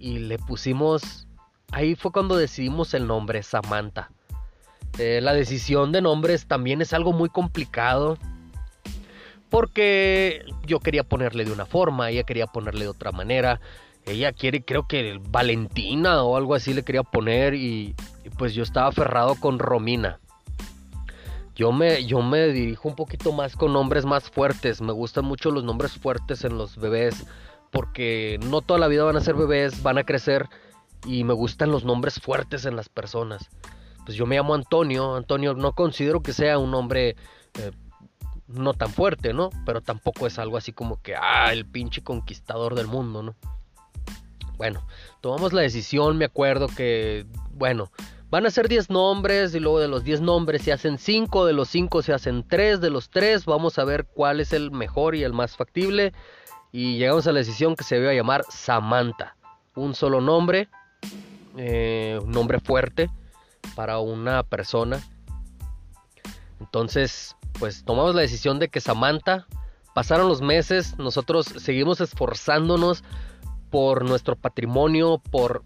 y 0.00 0.18
le 0.18 0.38
pusimos 0.38 1.26
ahí 1.72 1.94
fue 1.94 2.12
cuando 2.12 2.36
decidimos 2.36 2.94
el 2.94 3.06
nombre, 3.06 3.42
Samantha. 3.42 4.10
Eh, 4.98 5.20
la 5.22 5.34
decisión 5.34 5.92
de 5.92 6.00
nombres 6.00 6.46
también 6.46 6.80
es 6.80 6.92
algo 6.92 7.12
muy 7.12 7.28
complicado. 7.28 8.18
Porque 9.48 10.44
yo 10.66 10.80
quería 10.80 11.04
ponerle 11.04 11.44
de 11.44 11.52
una 11.52 11.66
forma, 11.66 12.10
ella 12.10 12.24
quería 12.24 12.46
ponerle 12.46 12.84
de 12.84 12.90
otra 12.90 13.12
manera. 13.12 13.60
Ella 14.04 14.32
quiere, 14.32 14.64
creo 14.64 14.86
que 14.86 15.20
Valentina 15.30 16.22
o 16.22 16.36
algo 16.36 16.54
así 16.54 16.74
le 16.74 16.82
quería 16.82 17.02
poner 17.02 17.54
y, 17.54 17.94
pues 18.38 18.54
yo 18.54 18.62
estaba 18.62 18.88
aferrado 18.88 19.34
con 19.36 19.58
Romina. 19.58 20.20
Yo 21.54 21.72
me, 21.72 22.04
yo 22.04 22.22
me 22.22 22.48
dirijo 22.48 22.88
un 22.88 22.96
poquito 22.96 23.32
más 23.32 23.56
con 23.56 23.72
nombres 23.72 24.04
más 24.04 24.30
fuertes. 24.30 24.80
Me 24.80 24.92
gustan 24.92 25.24
mucho 25.24 25.50
los 25.50 25.64
nombres 25.64 25.92
fuertes 25.92 26.44
en 26.44 26.58
los 26.58 26.76
bebés. 26.76 27.24
Porque 27.70 28.38
no 28.44 28.62
toda 28.62 28.78
la 28.78 28.88
vida 28.88 29.04
van 29.04 29.16
a 29.16 29.20
ser 29.20 29.34
bebés, 29.34 29.82
van 29.82 29.98
a 29.98 30.04
crecer 30.04 30.48
y 31.04 31.24
me 31.24 31.34
gustan 31.34 31.70
los 31.70 31.84
nombres 31.84 32.20
fuertes 32.20 32.64
en 32.64 32.76
las 32.76 32.88
personas. 32.88 33.48
Pues 34.04 34.16
yo 34.16 34.26
me 34.26 34.36
llamo 34.36 34.54
Antonio, 34.54 35.16
Antonio 35.16 35.54
no 35.54 35.72
considero 35.72 36.22
que 36.22 36.32
sea 36.32 36.58
un 36.58 36.70
nombre 36.70 37.16
eh, 37.54 37.72
no 38.48 38.74
tan 38.74 38.90
fuerte, 38.90 39.32
¿no? 39.32 39.50
Pero 39.64 39.80
tampoco 39.80 40.26
es 40.26 40.38
algo 40.38 40.56
así 40.56 40.72
como 40.72 41.00
que, 41.02 41.16
ah, 41.16 41.52
el 41.52 41.66
pinche 41.66 42.02
conquistador 42.02 42.74
del 42.74 42.86
mundo, 42.86 43.22
¿no? 43.22 43.34
Bueno, 44.56 44.86
tomamos 45.20 45.52
la 45.52 45.62
decisión, 45.62 46.16
me 46.16 46.24
acuerdo 46.24 46.68
que, 46.68 47.26
bueno, 47.50 47.90
van 48.30 48.46
a 48.46 48.50
ser 48.50 48.68
10 48.68 48.90
nombres 48.90 49.54
y 49.54 49.60
luego 49.60 49.80
de 49.80 49.88
los 49.88 50.02
10 50.04 50.22
nombres 50.22 50.62
se 50.62 50.72
hacen 50.72 50.98
5, 50.98 51.44
de 51.44 51.52
los 51.52 51.68
5 51.68 52.02
se 52.02 52.12
hacen 52.12 52.46
3, 52.46 52.80
de 52.80 52.90
los 52.90 53.10
3 53.10 53.44
vamos 53.44 53.78
a 53.78 53.84
ver 53.84 54.06
cuál 54.06 54.40
es 54.40 54.52
el 54.52 54.70
mejor 54.70 55.14
y 55.14 55.24
el 55.24 55.32
más 55.32 55.56
factible. 55.56 56.12
Y 56.72 56.98
llegamos 56.98 57.26
a 57.26 57.32
la 57.32 57.38
decisión 57.38 57.76
que 57.76 57.84
se 57.84 57.98
iba 57.98 58.10
a 58.10 58.14
llamar 58.14 58.44
Samantha. 58.48 59.36
Un 59.74 59.94
solo 59.94 60.20
nombre, 60.20 60.68
eh, 61.56 62.18
un 62.22 62.30
nombre 62.30 62.60
fuerte 62.60 63.10
para 63.74 63.98
una 63.98 64.42
persona. 64.42 65.00
Entonces, 66.60 67.36
pues 67.58 67.84
tomamos 67.84 68.14
la 68.14 68.22
decisión 68.22 68.58
de 68.58 68.68
que 68.68 68.80
Samantha, 68.80 69.46
pasaron 69.94 70.28
los 70.28 70.42
meses, 70.42 70.98
nosotros 70.98 71.46
seguimos 71.46 72.00
esforzándonos 72.00 73.02
por 73.70 74.04
nuestro 74.04 74.36
patrimonio, 74.36 75.20
por 75.30 75.64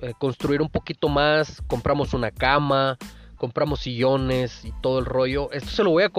eh, 0.00 0.12
construir 0.18 0.62
un 0.62 0.68
poquito 0.68 1.08
más, 1.08 1.62
compramos 1.66 2.14
una 2.14 2.30
cama, 2.30 2.98
compramos 3.36 3.80
sillones 3.80 4.64
y 4.64 4.72
todo 4.82 4.98
el 4.98 5.06
rollo. 5.06 5.50
Esto 5.52 5.70
se 5.70 5.84
lo 5.84 5.90
voy 5.90 6.04
a 6.04 6.10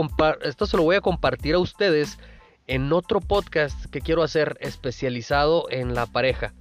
esto 0.43 0.65
se 0.65 0.77
lo 0.77 0.83
voy 0.83 0.95
a 0.95 1.01
compartir 1.01 1.55
a 1.55 1.59
ustedes 1.59 2.17
en 2.67 2.91
otro 2.93 3.19
podcast 3.19 3.85
que 3.85 4.01
quiero 4.01 4.23
hacer 4.23 4.57
especializado 4.61 5.65
en 5.69 5.95
la 5.95 6.05
pareja. 6.05 6.53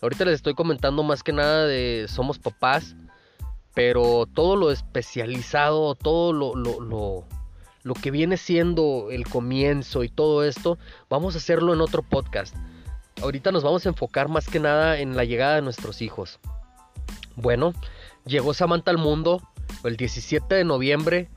Ahorita 0.00 0.24
les 0.24 0.34
estoy 0.34 0.54
comentando 0.54 1.02
más 1.02 1.22
que 1.22 1.32
nada 1.32 1.66
de 1.66 2.06
somos 2.08 2.38
papás, 2.38 2.96
pero 3.74 4.26
todo 4.26 4.56
lo 4.56 4.70
especializado, 4.70 5.94
todo 5.94 6.32
lo, 6.32 6.54
lo 7.86 7.94
que 7.94 8.10
viene 8.10 8.36
siendo 8.36 9.08
el 9.10 9.28
comienzo 9.28 10.02
y 10.02 10.08
todo 10.08 10.44
esto, 10.44 10.76
vamos 11.08 11.34
a 11.34 11.38
hacerlo 11.38 11.72
en 11.72 11.80
otro 11.80 12.02
podcast. 12.02 12.54
Ahorita 13.22 13.52
nos 13.52 13.62
vamos 13.62 13.86
a 13.86 13.88
enfocar 13.88 14.28
más 14.28 14.48
que 14.48 14.60
nada 14.60 14.98
en 14.98 15.16
la 15.16 15.24
llegada 15.24 15.54
de 15.54 15.62
nuestros 15.62 16.02
hijos. 16.02 16.40
Bueno, 17.36 17.72
llegó 18.24 18.54
Samantha 18.54 18.90
al 18.90 18.98
mundo 18.98 19.40
el 19.84 19.96
17 19.96 20.54
de 20.54 20.64
noviembre 20.64 21.30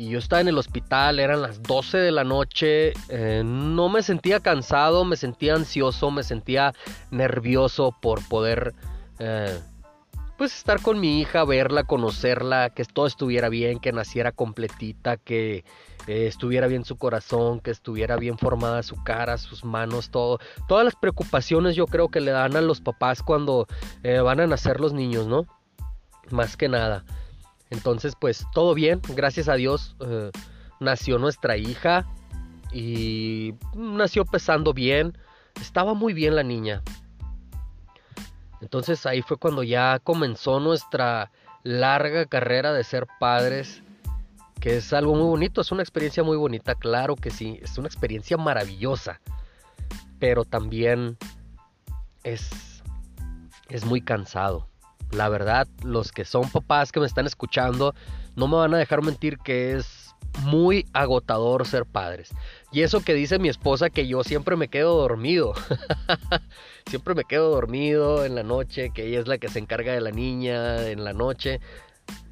y 0.00 0.08
yo 0.08 0.18
estaba 0.18 0.40
en 0.40 0.48
el 0.48 0.56
hospital, 0.56 1.20
eran 1.20 1.42
las 1.42 1.62
12 1.62 1.98
de 1.98 2.10
la 2.10 2.24
noche, 2.24 2.94
eh, 3.10 3.42
no 3.44 3.90
me 3.90 4.02
sentía 4.02 4.40
cansado, 4.40 5.04
me 5.04 5.14
sentía 5.14 5.54
ansioso, 5.54 6.10
me 6.10 6.22
sentía 6.22 6.72
nervioso 7.10 7.94
por 8.00 8.26
poder 8.26 8.72
eh, 9.18 9.60
pues 10.38 10.56
estar 10.56 10.80
con 10.80 11.00
mi 11.00 11.20
hija, 11.20 11.44
verla, 11.44 11.84
conocerla, 11.84 12.70
que 12.70 12.86
todo 12.86 13.06
estuviera 13.06 13.50
bien, 13.50 13.78
que 13.78 13.92
naciera 13.92 14.32
completita, 14.32 15.18
que 15.18 15.66
eh, 16.06 16.26
estuviera 16.26 16.66
bien 16.66 16.86
su 16.86 16.96
corazón, 16.96 17.60
que 17.60 17.70
estuviera 17.70 18.16
bien 18.16 18.38
formada 18.38 18.82
su 18.82 19.04
cara, 19.04 19.36
sus 19.36 19.66
manos, 19.66 20.08
todo. 20.08 20.38
Todas 20.66 20.86
las 20.86 20.96
preocupaciones 20.96 21.76
yo 21.76 21.84
creo 21.84 22.08
que 22.08 22.20
le 22.20 22.30
dan 22.30 22.56
a 22.56 22.62
los 22.62 22.80
papás 22.80 23.22
cuando 23.22 23.66
van 24.02 24.40
a 24.40 24.46
nacer 24.46 24.80
los 24.80 24.94
niños, 24.94 25.26
¿no? 25.26 25.44
Más 26.30 26.56
que 26.56 26.70
nada. 26.70 27.04
Entonces, 27.70 28.14
pues 28.18 28.46
todo 28.52 28.74
bien, 28.74 29.00
gracias 29.14 29.48
a 29.48 29.54
Dios 29.54 29.96
eh, 30.00 30.30
nació 30.80 31.18
nuestra 31.18 31.56
hija 31.56 32.06
y 32.72 33.54
nació 33.74 34.24
pesando 34.24 34.74
bien, 34.74 35.16
estaba 35.60 35.94
muy 35.94 36.12
bien 36.12 36.34
la 36.34 36.42
niña. 36.42 36.82
Entonces 38.60 39.06
ahí 39.06 39.22
fue 39.22 39.36
cuando 39.36 39.62
ya 39.62 39.98
comenzó 40.02 40.60
nuestra 40.60 41.30
larga 41.62 42.26
carrera 42.26 42.72
de 42.72 42.84
ser 42.84 43.06
padres, 43.18 43.82
que 44.60 44.76
es 44.76 44.92
algo 44.92 45.14
muy 45.14 45.24
bonito, 45.24 45.60
es 45.60 45.72
una 45.72 45.82
experiencia 45.82 46.22
muy 46.22 46.36
bonita, 46.36 46.74
claro 46.74 47.16
que 47.16 47.30
sí, 47.30 47.58
es 47.62 47.78
una 47.78 47.88
experiencia 47.88 48.36
maravillosa, 48.36 49.20
pero 50.18 50.44
también 50.44 51.16
es, 52.22 52.82
es 53.68 53.84
muy 53.84 54.02
cansado. 54.02 54.69
La 55.12 55.28
verdad, 55.28 55.66
los 55.82 56.12
que 56.12 56.24
son 56.24 56.48
papás 56.50 56.92
que 56.92 57.00
me 57.00 57.06
están 57.06 57.26
escuchando, 57.26 57.94
no 58.36 58.48
me 58.48 58.56
van 58.56 58.74
a 58.74 58.78
dejar 58.78 59.02
mentir 59.02 59.38
que 59.38 59.74
es 59.74 60.14
muy 60.44 60.86
agotador 60.92 61.66
ser 61.66 61.84
padres. 61.84 62.30
Y 62.72 62.82
eso 62.82 63.02
que 63.02 63.14
dice 63.14 63.38
mi 63.38 63.48
esposa 63.48 63.90
que 63.90 64.06
yo 64.06 64.22
siempre 64.22 64.56
me 64.56 64.68
quedo 64.68 64.96
dormido. 64.96 65.54
siempre 66.86 67.14
me 67.14 67.24
quedo 67.24 67.50
dormido 67.50 68.24
en 68.24 68.34
la 68.34 68.42
noche, 68.42 68.90
que 68.94 69.06
ella 69.06 69.20
es 69.20 69.28
la 69.28 69.38
que 69.38 69.48
se 69.48 69.58
encarga 69.58 69.92
de 69.92 70.00
la 70.00 70.12
niña 70.12 70.88
en 70.88 71.04
la 71.04 71.12
noche. 71.12 71.60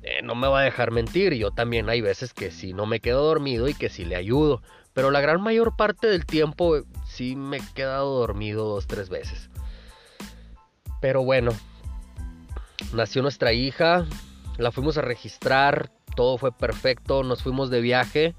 Eh, 0.02 0.22
no 0.22 0.34
me 0.34 0.48
va 0.48 0.60
a 0.60 0.64
dejar 0.64 0.90
mentir, 0.90 1.34
yo 1.34 1.50
también 1.50 1.88
hay 1.88 2.00
veces 2.00 2.32
que 2.32 2.50
sí 2.50 2.72
no 2.72 2.86
me 2.86 3.00
quedo 3.00 3.24
dormido 3.24 3.68
y 3.68 3.74
que 3.74 3.88
sí 3.88 4.04
le 4.04 4.16
ayudo. 4.16 4.62
Pero 4.94 5.10
la 5.10 5.20
gran 5.20 5.40
mayor 5.42 5.76
parte 5.76 6.06
del 6.06 6.26
tiempo 6.26 6.82
sí 7.06 7.36
me 7.36 7.58
he 7.58 7.62
quedado 7.74 8.18
dormido 8.18 8.64
dos, 8.64 8.86
tres 8.86 9.08
veces. 9.08 9.50
Pero 11.00 11.22
bueno, 11.22 11.52
nació 12.92 13.22
nuestra 13.22 13.52
hija, 13.52 14.06
la 14.56 14.72
fuimos 14.72 14.98
a 14.98 15.02
registrar, 15.02 15.90
todo 16.16 16.38
fue 16.38 16.52
perfecto, 16.52 17.22
nos 17.22 17.42
fuimos 17.42 17.70
de 17.70 17.80
viaje. 17.80 18.34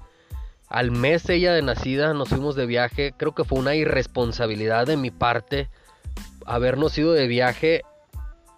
Al 0.68 0.90
mes 0.90 1.28
ella 1.28 1.52
de 1.52 1.62
nacida 1.62 2.14
nos 2.14 2.28
fuimos 2.28 2.54
de 2.54 2.66
viaje, 2.66 3.12
creo 3.16 3.34
que 3.34 3.44
fue 3.44 3.58
una 3.58 3.74
irresponsabilidad 3.74 4.86
de 4.86 4.96
mi 4.96 5.10
parte 5.10 5.68
habernos 6.50 6.96
ido 6.98 7.12
de 7.12 7.28
viaje 7.28 7.82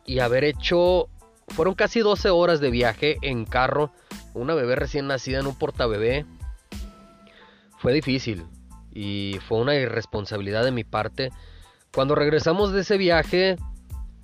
y 0.07 0.21
haber 0.21 0.45
hecho, 0.45 1.09
fueron 1.49 1.75
casi 1.75 2.01
12 2.01 2.31
horas 2.31 2.61
de 2.61 2.71
viaje 2.71 3.19
en 3.23 3.45
carro, 3.45 3.93
una 4.35 4.55
bebé 4.55 4.77
recién 4.77 5.07
nacida 5.07 5.41
en 5.41 5.47
un 5.47 5.59
portabebé. 5.59 6.25
Fue 7.79 7.93
difícil 7.93 8.47
y 8.93 9.39
fue 9.47 9.59
una 9.59 9.75
irresponsabilidad 9.75 10.65
de 10.65 10.73
mi 10.73 10.85
parte. 10.85 11.31
Cuando 11.93 12.15
regresamos 12.15 12.73
de 12.73 12.81
ese 12.81 12.97
viaje, 12.97 13.57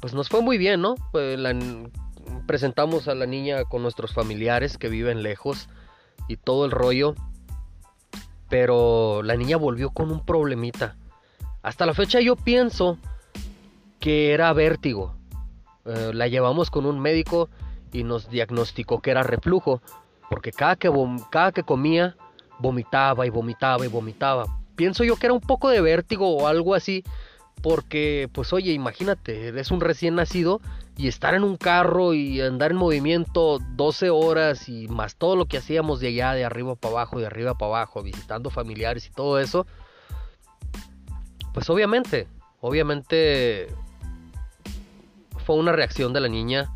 pues 0.01 0.15
nos 0.15 0.29
fue 0.29 0.43
muy 0.43 0.59
bien, 0.59 0.81
¿no? 0.81 0.95
Pues 1.13 1.39
presentamos 2.47 3.09
a 3.09 3.15
la 3.15 3.27
niña 3.27 3.65
con 3.65 3.83
nuestros 3.83 4.13
familiares 4.13 4.79
que 4.79 4.89
viven 4.89 5.23
lejos 5.23 5.69
y 6.29 6.37
todo 6.37 6.65
el 6.65 6.71
rollo. 6.71 7.15
Pero 8.49 9.23
la 9.23 9.37
niña 9.37 9.57
volvió 9.57 9.91
con 9.91 10.11
un 10.11 10.25
problemita. 10.25 10.97
Hasta 11.63 11.85
la 11.85 11.95
fecha 11.95 12.21
yo 12.21 12.37
pienso 12.37 12.99
que 14.01 14.33
era 14.33 14.53
vértigo. 14.53 15.15
Eh, 15.85 16.13
la 16.15 16.29
llevamos 16.29 16.71
con 16.71 16.87
un 16.87 17.01
médico 17.01 17.51
y 17.93 18.05
nos 18.05 18.31
diagnosticó 18.31 19.01
que 19.01 19.11
era 19.11 19.23
reflujo. 19.23 19.83
Porque 20.31 20.53
cada 20.53 20.77
que, 20.77 20.91
cada 21.31 21.53
que 21.53 21.63
comía, 21.63 22.17
vomitaba 22.59 23.27
y 23.27 23.31
vomitaba 23.31 23.85
y 23.85 23.89
vomitaba. 23.89 24.47
Pienso 24.77 25.05
yo 25.05 25.17
que 25.17 25.27
era 25.27 25.35
un 25.35 25.41
poco 25.41 25.69
de 25.69 25.81
vértigo 25.81 26.37
o 26.37 26.47
algo 26.47 26.75
así 26.75 27.03
porque, 27.63 28.29
pues 28.33 28.53
oye, 28.53 28.73
imagínate, 28.73 29.49
eres 29.49 29.71
un 29.71 29.81
recién 29.81 30.15
nacido 30.15 30.61
y 30.97 31.09
estar 31.09 31.35
en 31.35 31.45
un 31.45 31.57
carro 31.57 32.15
y 32.15 32.41
andar 32.41 32.71
en 32.71 32.77
movimiento 32.77 33.59
12 33.77 34.11
horas 34.11 34.69
y 34.69 34.89
más 34.89 35.17
todo 35.17 35.37
lo 35.37 35.47
que 35.47 35.59
hacíamos 35.59 36.01
de 36.01 36.09
allá, 36.09 36.33
de 36.35 36.45
arriba 36.45 36.75
para 36.75 36.93
abajo, 36.93 37.19
de 37.19 37.27
arriba 37.27 37.55
para 37.55 37.71
abajo, 37.71 38.03
visitando 38.03 38.51
familiares 38.51 39.07
y 39.07 39.11
todo 39.11 39.39
eso. 39.39 39.67
Pues 41.55 41.69
obviamente, 41.71 42.27
obviamente 42.61 43.69
fue 45.45 45.57
una 45.57 45.73
reacción 45.73 46.13
de 46.13 46.21
la 46.21 46.29
niña. 46.29 46.73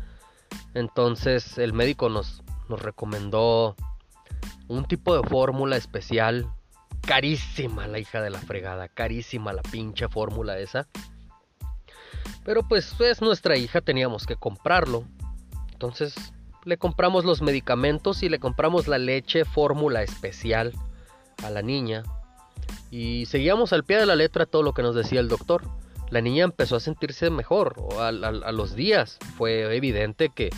Entonces 0.73 1.57
el 1.57 1.73
médico 1.73 2.09
nos, 2.09 2.43
nos 2.69 2.81
recomendó 2.81 3.75
un 4.67 4.85
tipo 4.85 5.15
de 5.15 5.27
fórmula 5.27 5.77
especial 5.77 6.47
carísima 7.05 7.87
la 7.87 7.99
hija 7.99 8.21
de 8.21 8.29
la 8.29 8.39
fregada, 8.39 8.87
carísima 8.87 9.53
la 9.53 9.61
pinche 9.61 10.07
fórmula 10.07 10.57
esa. 10.57 10.87
Pero 12.43 12.63
pues 12.63 12.95
es 12.99 13.21
nuestra 13.21 13.57
hija, 13.57 13.81
teníamos 13.81 14.25
que 14.25 14.35
comprarlo. 14.35 15.05
Entonces 15.71 16.15
le 16.65 16.77
compramos 16.77 17.25
los 17.25 17.41
medicamentos 17.41 18.23
y 18.23 18.29
le 18.29 18.39
compramos 18.39 18.87
la 18.87 18.97
leche 18.97 19.45
fórmula 19.45 20.01
especial 20.01 20.73
a 21.43 21.49
la 21.49 21.61
niña. 21.61 22.03
Y 22.89 23.25
seguíamos 23.25 23.73
al 23.73 23.83
pie 23.83 23.97
de 23.97 24.05
la 24.05 24.15
letra 24.15 24.45
todo 24.45 24.63
lo 24.63 24.73
que 24.73 24.83
nos 24.83 24.95
decía 24.95 25.19
el 25.19 25.27
doctor. 25.27 25.63
La 26.09 26.21
niña 26.21 26.43
empezó 26.43 26.75
a 26.75 26.79
sentirse 26.79 27.29
mejor 27.29 27.75
a, 27.99 28.09
a 28.09 28.51
los 28.51 28.75
días. 28.75 29.17
Fue 29.35 29.75
evidente 29.75 30.29
que, 30.29 30.51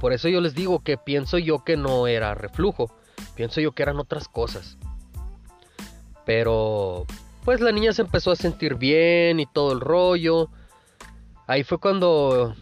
por 0.00 0.12
eso 0.12 0.28
yo 0.28 0.40
les 0.40 0.54
digo 0.54 0.82
que 0.82 0.96
pienso 0.96 1.38
yo 1.38 1.62
que 1.62 1.76
no 1.76 2.06
era 2.06 2.34
reflujo. 2.34 2.90
Pienso 3.34 3.60
yo 3.60 3.72
que 3.72 3.82
eran 3.82 3.98
otras 3.98 4.28
cosas. 4.28 4.77
Pero 6.28 7.06
pues 7.46 7.62
la 7.62 7.72
niña 7.72 7.94
se 7.94 8.02
empezó 8.02 8.30
a 8.30 8.36
sentir 8.36 8.74
bien 8.74 9.40
y 9.40 9.46
todo 9.46 9.72
el 9.72 9.80
rollo. 9.80 10.50
Ahí 11.46 11.64
fue 11.64 11.78
cuando 11.78 12.54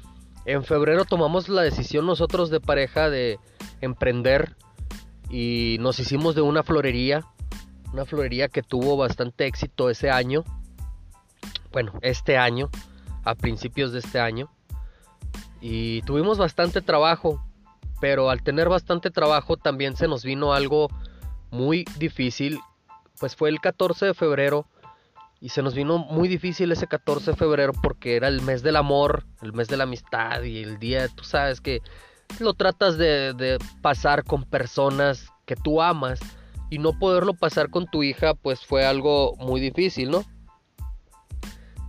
en 0.44 0.62
febrero 0.62 1.04
tomamos 1.04 1.48
la 1.48 1.62
decisión 1.62 2.06
nosotros 2.06 2.48
de 2.48 2.60
pareja 2.60 3.10
de 3.10 3.40
emprender 3.80 4.54
y 5.30 5.78
nos 5.80 5.98
hicimos 5.98 6.36
de 6.36 6.42
una 6.42 6.62
florería, 6.62 7.26
una 7.92 8.04
florería 8.04 8.46
que 8.46 8.62
tuvo 8.62 8.96
bastante 8.96 9.46
éxito 9.46 9.90
ese 9.90 10.10
año. 10.10 10.44
Bueno, 11.72 11.94
este 12.02 12.38
año, 12.38 12.70
a 13.24 13.34
principios 13.34 13.90
de 13.90 13.98
este 13.98 14.20
año. 14.20 14.48
Y 15.60 16.02
tuvimos 16.02 16.38
bastante 16.38 16.82
trabajo, 16.82 17.44
pero 18.00 18.30
al 18.30 18.44
tener 18.44 18.68
bastante 18.68 19.10
trabajo 19.10 19.56
también 19.56 19.96
se 19.96 20.06
nos 20.06 20.22
vino 20.22 20.52
algo 20.52 20.88
muy 21.50 21.84
difícil 21.98 22.60
pues 23.18 23.36
fue 23.36 23.48
el 23.48 23.60
14 23.60 24.06
de 24.06 24.14
febrero 24.14 24.66
y 25.40 25.50
se 25.50 25.62
nos 25.62 25.74
vino 25.74 25.98
muy 25.98 26.28
difícil 26.28 26.72
ese 26.72 26.86
14 26.86 27.32
de 27.32 27.36
febrero 27.36 27.72
porque 27.82 28.16
era 28.16 28.28
el 28.28 28.40
mes 28.42 28.62
del 28.62 28.76
amor, 28.76 29.24
el 29.42 29.52
mes 29.52 29.68
de 29.68 29.76
la 29.76 29.84
amistad 29.84 30.42
y 30.42 30.62
el 30.62 30.78
día, 30.78 31.08
tú 31.08 31.24
sabes 31.24 31.60
que 31.60 31.82
lo 32.40 32.54
tratas 32.54 32.96
de, 32.98 33.58
pasar 33.82 34.24
con 34.24 34.44
personas 34.44 35.28
que 35.44 35.56
tú 35.56 35.82
amas 35.82 36.20
y 36.70 36.78
no 36.78 36.98
poderlo 36.98 37.34
pasar 37.34 37.70
con 37.70 37.86
tu 37.86 38.02
hija 38.02 38.34
pues 38.34 38.64
fue 38.64 38.84
algo 38.84 39.36
muy 39.36 39.60
difícil, 39.60 40.10
¿no? 40.10 40.24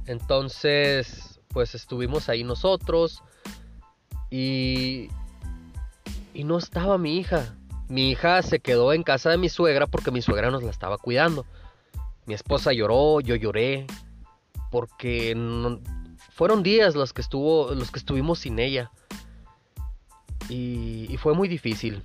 Entonces 0.05 1.39
pues 1.47 1.73
estuvimos 1.73 2.29
ahí 2.29 2.43
nosotros 2.43 3.23
y, 4.29 5.09
y 6.33 6.43
no 6.43 6.57
estaba 6.57 6.97
mi 6.97 7.17
hija. 7.17 7.55
Mi 7.89 8.09
hija 8.09 8.41
se 8.41 8.59
quedó 8.59 8.93
en 8.93 9.03
casa 9.03 9.29
de 9.29 9.37
mi 9.37 9.49
suegra 9.49 9.87
porque 9.87 10.11
mi 10.11 10.21
suegra 10.21 10.51
nos 10.51 10.63
la 10.63 10.71
estaba 10.71 10.97
cuidando. 10.97 11.45
Mi 12.25 12.33
esposa 12.33 12.73
lloró, 12.73 13.21
yo 13.21 13.35
lloré, 13.35 13.87
porque 14.71 15.35
fueron 16.31 16.63
días 16.63 16.95
los 16.95 17.13
que, 17.13 17.21
estuvo, 17.21 17.73
los 17.73 17.89
que 17.91 17.99
estuvimos 17.99 18.39
sin 18.39 18.59
ella. 18.59 18.91
Y, 20.49 21.07
y 21.09 21.17
fue 21.17 21.33
muy 21.33 21.47
difícil. 21.47 22.03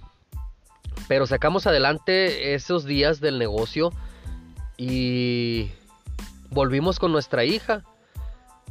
Pero 1.09 1.27
sacamos 1.27 1.67
adelante 1.67 2.55
esos 2.55 2.85
días 2.85 3.21
del 3.21 3.39
negocio 3.39 3.93
y 4.77 5.71
volvimos 6.51 6.99
con 7.01 7.11
nuestra 7.11 7.45
hija. 7.45 7.83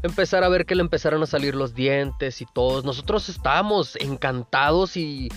Empezar 0.03 0.43
a 0.43 0.49
ver 0.49 0.65
que 0.65 0.75
le 0.75 0.81
empezaron 0.81 1.21
a 1.21 1.27
salir 1.27 1.55
los 1.55 1.75
dientes 1.75 2.41
y 2.41 2.45
todos. 2.45 2.85
Nosotros 2.85 3.27
estábamos 3.29 3.97
encantados 3.97 4.97
y 4.97 5.29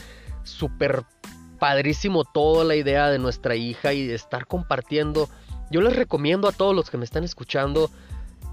súper 0.45 1.05
padrísimo 1.65 2.25
toda 2.25 2.63
la 2.63 2.77
idea 2.77 3.09
de 3.09 3.19
nuestra 3.19 3.57
hija 3.57 3.95
y 3.95 4.07
de 4.07 4.15
estar 4.15 4.47
compartiendo. 4.47 5.31
Yo 5.71 5.81
les 5.81 5.97
recomiendo 5.97 6.47
a 6.47 6.53
todos 6.53 6.77
los 6.77 6.91
que 6.91 6.99
me 6.99 7.07
están 7.07 7.25
escuchando 7.25 7.91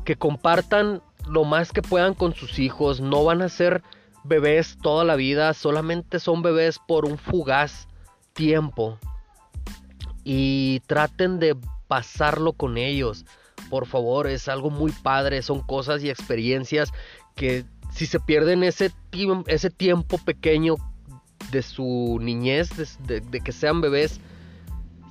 que 0.05 0.15
compartan 0.15 1.01
lo 1.27 1.43
más 1.43 1.73
que 1.73 1.81
puedan 1.81 2.13
con 2.13 2.33
sus 2.33 2.57
hijos. 2.57 3.01
No 3.01 3.25
van 3.25 3.41
a 3.41 3.49
ser 3.49 3.83
bebés 4.23 4.77
toda 4.81 5.03
la 5.03 5.17
vida, 5.17 5.53
solamente 5.53 6.21
son 6.21 6.41
bebés 6.41 6.79
por 6.87 7.03
un 7.03 7.17
fugaz 7.17 7.89
tiempo. 8.31 8.97
Y 10.23 10.79
traten 10.87 11.37
de 11.37 11.57
pasarlo 11.89 12.53
con 12.53 12.77
ellos. 12.77 13.25
Por 13.69 13.87
favor, 13.87 14.27
es 14.27 14.47
algo 14.47 14.69
muy 14.69 14.93
padre, 14.93 15.41
son 15.41 15.59
cosas 15.59 16.01
y 16.01 16.09
experiencias 16.09 16.93
que 17.35 17.65
si 17.91 18.05
se 18.05 18.21
pierden 18.21 18.63
ese, 18.63 18.93
ese 19.47 19.69
tiempo 19.69 20.17
pequeño 20.17 20.75
de 21.51 21.61
su 21.61 22.17
niñez, 22.21 22.69
de, 23.05 23.21
que 23.41 23.51
sean 23.51 23.81
bebés, 23.81 24.19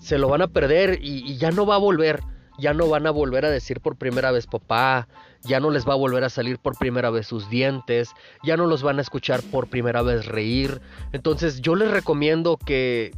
se 0.01 0.19
lo 0.19 0.29
van 0.29 0.43
a 0.43 0.49
perder 0.49 0.99
y, 1.03 1.37
ya 1.37 1.51
no 1.51 1.67
va 1.67 1.77
a 1.77 1.79
volver. 1.79 2.21
Ya 2.59 2.75
no 2.75 2.91
van 2.91 3.07
a 3.07 3.11
volver 3.11 3.47
a 3.47 3.51
decir 3.51 3.81
por 3.81 3.97
primera 3.97 4.33
vez 4.33 4.47
papá, 4.47 5.09
ya 5.45 5.61
no 5.61 5.71
les 5.71 5.89
va 5.89 5.95
a 5.95 5.97
volver 5.97 6.25
a 6.25 6.29
salir 6.29 6.59
por 6.59 6.77
primera 6.77 7.09
vez 7.09 7.27
sus 7.27 7.49
dientes, 7.49 8.11
ya 8.43 8.59
no 8.59 8.67
los 8.67 8.83
van 8.83 8.99
a 8.99 9.01
escuchar 9.01 9.41
por 9.45 9.69
primera 9.69 10.03
vez 10.03 10.27
reír. 10.27 10.83
Entonces 11.13 11.63
yo 11.63 11.75
les 11.75 11.91
recomiendo 11.91 12.59
que 12.59 13.13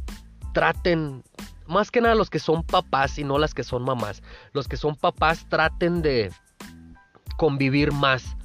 traten, 0.53 1.23
más 1.67 1.91
que 1.91 1.99
nada 1.99 2.15
los 2.15 2.29
que 2.29 2.39
son 2.39 2.63
papás 2.63 3.19
y 3.19 3.25
no 3.25 3.37
las 3.37 3.53
que 3.53 3.63
son 3.63 3.83
mamás, 3.83 4.23
los 4.53 4.69
que 4.69 4.77
son 4.77 4.95
papás 4.95 5.45
traten 5.49 6.01
de 6.01 6.31
convivir 7.35 7.91
más 7.91 8.37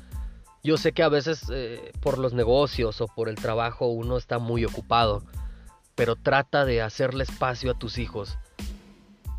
yo 0.62 0.76
sé 0.76 0.92
que 0.92 1.02
a 1.02 1.08
veces 1.08 1.44
eh, 1.52 1.92
por 2.00 2.18
los 2.18 2.32
negocios 2.32 3.00
o 3.00 3.06
por 3.06 3.28
el 3.28 3.36
trabajo 3.36 3.86
uno 3.86 4.16
está 4.16 4.38
muy 4.38 4.64
ocupado, 4.64 5.24
pero 5.94 6.16
trata 6.16 6.64
de 6.64 6.82
hacerle 6.82 7.24
espacio 7.24 7.70
a 7.70 7.78
tus 7.78 7.98
hijos 7.98 8.38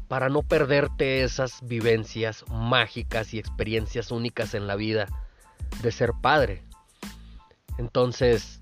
para 0.08 0.30
no 0.30 0.42
perderte 0.42 1.24
esas 1.24 1.60
vivencias 1.62 2.44
mágicas 2.50 3.34
y 3.34 3.40
experiencias 3.40 4.12
únicas 4.12 4.56
en 4.56 4.66
la 4.66 4.76
vida 4.76 5.08
de 5.84 5.92
ser 5.92 6.14
padre. 6.20 6.64
Entonces, 7.78 8.62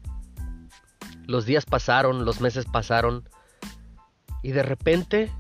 los 1.26 1.46
días 1.46 1.66
pasaron, 1.66 2.26
los 2.26 2.42
meses 2.42 2.66
pasaron, 2.66 3.28
y 4.44 4.52
de 4.52 4.64
repente 4.64 5.32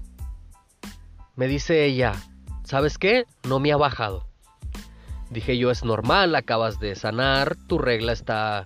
me 1.35 1.47
dice 1.47 1.85
ella, 1.85 2.13
¿sabes 2.63 2.97
qué? 2.97 3.25
No 3.47 3.59
me 3.59 3.71
ha 3.71 3.77
bajado. 3.77 4.26
Dije 5.29 5.57
yo, 5.57 5.71
es 5.71 5.83
normal, 5.83 6.35
acabas 6.35 6.79
de 6.79 6.95
sanar, 6.95 7.55
tu 7.67 7.77
regla 7.77 8.13
está 8.13 8.63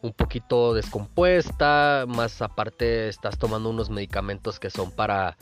un 0.00 0.12
poquito 0.12 0.74
descompuesta, 0.74 2.04
más 2.06 2.42
aparte 2.42 3.08
estás 3.08 3.38
tomando 3.38 3.70
unos 3.70 3.90
medicamentos 3.90 4.60
que 4.60 4.70
son 4.70 4.90
para 4.92 5.36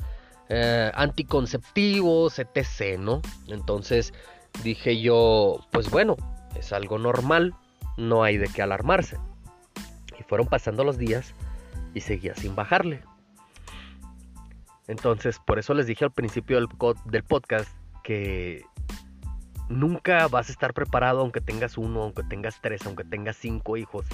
eh, 0.49 0.91
anticonceptivos, 0.95 2.39
etc., 2.39 2.99
¿no? 2.99 3.21
Entonces 3.49 4.15
dije 4.63 5.01
yo, 5.01 5.59
pues 5.73 5.91
bueno, 5.91 6.17
es 6.55 6.73
algo 6.73 6.99
normal, 6.99 7.55
no 7.97 8.23
hay 8.23 8.37
de 8.37 8.49
qué 8.49 8.63
alarmarse. 8.63 9.19
Y 10.19 10.23
fueron 10.23 10.47
pasando 10.47 10.85
los 10.85 10.97
días 10.97 11.35
y 11.95 12.01
seguía 12.01 12.35
sin 12.35 12.55
bajarle. 12.55 13.03
Entonces, 14.89 15.39
por 15.45 15.59
eso 15.59 15.75
les 15.75 15.87
dije 15.87 16.05
al 16.05 16.13
principio 16.13 16.57
del, 16.57 16.69
del 17.07 17.25
podcast 17.25 17.69
que 18.03 18.65
Nunca 19.73 20.29
vas 20.29 20.51
a 20.51 20.53
estar 20.53 20.75
preparado 20.75 21.21
aunque 21.21 21.41
tengas 21.41 21.79
uno, 21.79 22.03
aunque 22.03 22.23
tengas 22.23 22.61
tres, 22.61 22.85
aunque 22.85 23.05
tengas 23.05 23.37
cinco 23.37 23.79
hijos. 23.79 24.07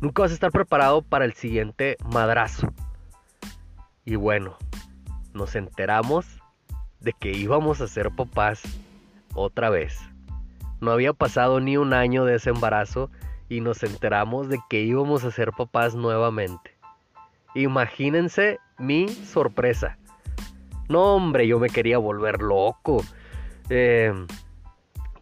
Nunca 0.00 0.22
vas 0.22 0.30
a 0.30 0.34
estar 0.34 0.50
preparado 0.50 1.02
para 1.02 1.26
el 1.26 1.34
siguiente 1.34 1.98
madrazo. 2.12 2.72
Y 4.06 4.16
bueno, 4.16 4.56
nos 5.34 5.54
enteramos 5.54 6.26
de 7.00 7.12
que 7.12 7.32
íbamos 7.32 7.80
a 7.82 7.88
ser 7.88 8.10
papás 8.10 8.62
otra 9.34 9.68
vez. 9.68 9.98
No 10.80 10.90
había 10.90 11.12
pasado 11.12 11.60
ni 11.60 11.76
un 11.76 11.92
año 11.92 12.24
de 12.24 12.36
ese 12.36 12.50
embarazo 12.50 13.10
y 13.48 13.60
nos 13.60 13.82
enteramos 13.82 14.48
de 14.48 14.58
que 14.70 14.80
íbamos 14.80 15.24
a 15.24 15.30
ser 15.30 15.52
papás 15.52 15.94
nuevamente. 15.94 16.74
Imagínense 17.54 18.58
mi 18.78 19.08
sorpresa. 19.08 19.98
No, 20.88 21.14
hombre, 21.14 21.46
yo 21.46 21.58
me 21.58 21.68
quería 21.68 21.98
volver 21.98 22.40
loco. 22.40 23.04
Eh, 23.68 24.12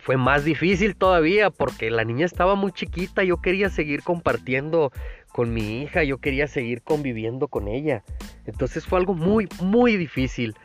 fue 0.00 0.16
más 0.16 0.44
difícil 0.44 0.96
todavía 0.96 1.50
porque 1.50 1.90
la 1.90 2.04
niña 2.04 2.26
estaba 2.26 2.54
muy 2.54 2.72
chiquita, 2.72 3.22
yo 3.22 3.40
quería 3.40 3.68
seguir 3.68 4.02
compartiendo 4.02 4.92
con 5.32 5.52
mi 5.52 5.82
hija, 5.82 6.02
yo 6.02 6.18
quería 6.18 6.46
seguir 6.48 6.82
conviviendo 6.82 7.48
con 7.48 7.68
ella. 7.68 8.02
Entonces 8.46 8.86
fue 8.86 8.98
algo 8.98 9.14
muy, 9.14 9.48
muy 9.60 9.96
difícil. 9.96 10.56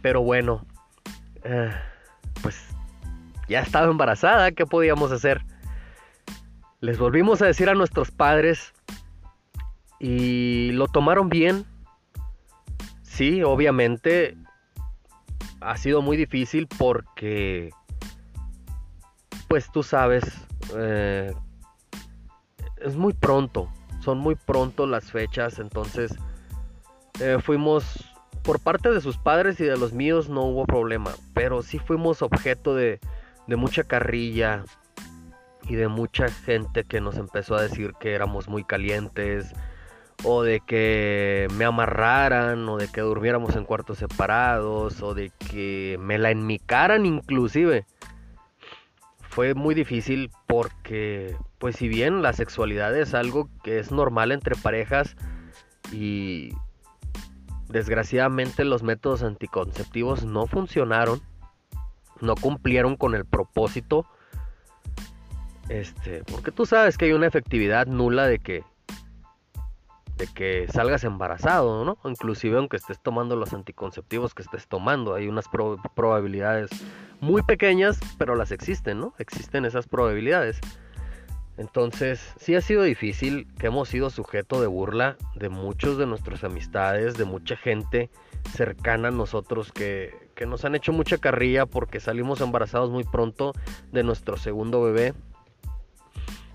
Pero 0.00 0.22
bueno, 0.22 0.64
eh, 1.42 1.70
pues 2.42 2.68
ya 3.48 3.60
estaba 3.60 3.90
embarazada, 3.90 4.52
¿qué 4.52 4.64
podíamos 4.64 5.12
hacer? 5.12 5.42
Les 6.80 6.98
volvimos 6.98 7.42
a 7.42 7.46
decir 7.46 7.68
a 7.68 7.74
nuestros 7.74 8.10
padres 8.10 8.72
y 9.98 10.70
lo 10.72 10.86
tomaron 10.86 11.28
bien. 11.28 11.64
Sí, 13.02 13.42
obviamente 13.42 14.36
ha 15.60 15.76
sido 15.76 16.02
muy 16.02 16.16
difícil 16.16 16.68
porque 16.78 17.70
pues 19.54 19.70
tú 19.70 19.84
sabes, 19.84 20.24
eh, 20.76 21.32
es 22.78 22.96
muy 22.96 23.12
pronto, 23.12 23.68
son 24.00 24.18
muy 24.18 24.34
pronto 24.34 24.84
las 24.84 25.12
fechas, 25.12 25.60
entonces 25.60 26.12
eh, 27.20 27.38
fuimos, 27.40 28.04
por 28.42 28.58
parte 28.58 28.90
de 28.90 29.00
sus 29.00 29.16
padres 29.16 29.60
y 29.60 29.64
de 29.64 29.76
los 29.76 29.92
míos 29.92 30.28
no 30.28 30.42
hubo 30.42 30.66
problema, 30.66 31.12
pero 31.34 31.62
sí 31.62 31.78
fuimos 31.78 32.20
objeto 32.20 32.74
de, 32.74 32.98
de 33.46 33.54
mucha 33.54 33.84
carrilla 33.84 34.64
y 35.68 35.76
de 35.76 35.86
mucha 35.86 36.26
gente 36.26 36.82
que 36.82 37.00
nos 37.00 37.16
empezó 37.16 37.54
a 37.54 37.62
decir 37.62 37.92
que 38.00 38.12
éramos 38.12 38.48
muy 38.48 38.64
calientes, 38.64 39.54
o 40.24 40.42
de 40.42 40.62
que 40.66 41.46
me 41.54 41.64
amarraran, 41.64 42.68
o 42.68 42.76
de 42.76 42.88
que 42.88 43.02
durmiéramos 43.02 43.54
en 43.54 43.64
cuartos 43.64 43.98
separados, 43.98 45.00
o 45.00 45.14
de 45.14 45.30
que 45.48 45.96
me 46.00 46.18
la 46.18 46.32
enmicaran 46.32 47.06
inclusive 47.06 47.86
fue 49.34 49.54
muy 49.54 49.74
difícil 49.74 50.30
porque, 50.46 51.36
pues 51.58 51.74
si 51.74 51.88
bien 51.88 52.22
la 52.22 52.32
sexualidad 52.32 52.96
es 52.96 53.14
algo 53.14 53.50
que 53.64 53.80
es 53.80 53.90
normal 53.90 54.30
entre 54.30 54.54
parejas 54.54 55.16
y 55.90 56.52
desgraciadamente 57.68 58.64
los 58.64 58.84
métodos 58.84 59.24
anticonceptivos 59.24 60.24
no 60.24 60.46
funcionaron, 60.46 61.20
no 62.20 62.36
cumplieron 62.36 62.94
con 62.94 63.16
el 63.16 63.24
propósito, 63.24 64.06
este, 65.68 66.22
porque 66.30 66.52
tú 66.52 66.64
sabes 66.64 66.96
que 66.96 67.06
hay 67.06 67.12
una 67.12 67.26
efectividad 67.26 67.88
nula 67.88 68.28
de 68.28 68.38
que 68.38 68.62
de 70.16 70.26
que 70.28 70.66
salgas 70.72 71.04
embarazado, 71.04 71.84
¿no? 71.84 71.98
Inclusive 72.04 72.56
aunque 72.56 72.76
estés 72.76 73.00
tomando 73.00 73.36
los 73.36 73.52
anticonceptivos 73.52 74.34
que 74.34 74.42
estés 74.42 74.68
tomando, 74.68 75.14
hay 75.14 75.28
unas 75.28 75.46
probabilidades 75.94 76.70
muy 77.20 77.42
pequeñas, 77.42 77.98
pero 78.18 78.36
las 78.36 78.52
existen, 78.52 79.00
¿no? 79.00 79.14
Existen 79.18 79.64
esas 79.64 79.86
probabilidades. 79.86 80.60
Entonces, 81.56 82.34
sí 82.36 82.54
ha 82.56 82.60
sido 82.60 82.82
difícil 82.82 83.46
que 83.58 83.68
hemos 83.68 83.88
sido 83.88 84.10
sujeto 84.10 84.60
de 84.60 84.66
burla 84.66 85.16
de 85.36 85.48
muchos 85.48 85.98
de 85.98 86.06
nuestras 86.06 86.42
amistades, 86.42 87.16
de 87.16 87.24
mucha 87.24 87.56
gente 87.56 88.10
cercana 88.52 89.08
a 89.08 89.12
nosotros 89.12 89.70
que, 89.72 90.12
que 90.34 90.46
nos 90.46 90.64
han 90.64 90.74
hecho 90.74 90.92
mucha 90.92 91.18
carrilla 91.18 91.66
porque 91.66 92.00
salimos 92.00 92.40
embarazados 92.40 92.90
muy 92.90 93.04
pronto 93.04 93.52
de 93.92 94.02
nuestro 94.02 94.36
segundo 94.36 94.82
bebé. 94.82 95.14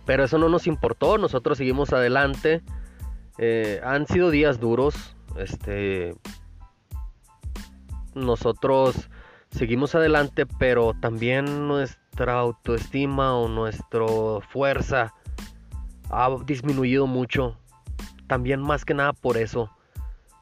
Pero 0.06 0.24
eso 0.24 0.38
no 0.38 0.50
nos 0.50 0.68
importó, 0.68 1.18
nosotros 1.18 1.58
seguimos 1.58 1.94
adelante 1.94 2.62
eh, 3.42 3.80
han 3.84 4.06
sido 4.06 4.32
días 4.32 4.60
duros. 4.60 5.16
Este. 5.38 6.14
Nosotros 8.14 9.10
seguimos 9.50 9.96
adelante, 9.96 10.46
pero 10.46 10.94
también 11.00 11.68
nuestra 11.68 12.34
autoestima 12.34 13.34
o 13.36 13.48
nuestra 13.48 14.06
fuerza 14.50 15.14
ha 16.10 16.30
disminuido 16.46 17.08
mucho. 17.08 17.58
También 18.28 18.62
más 18.62 18.84
que 18.84 18.94
nada 18.94 19.14
por 19.14 19.38
eso. 19.38 19.72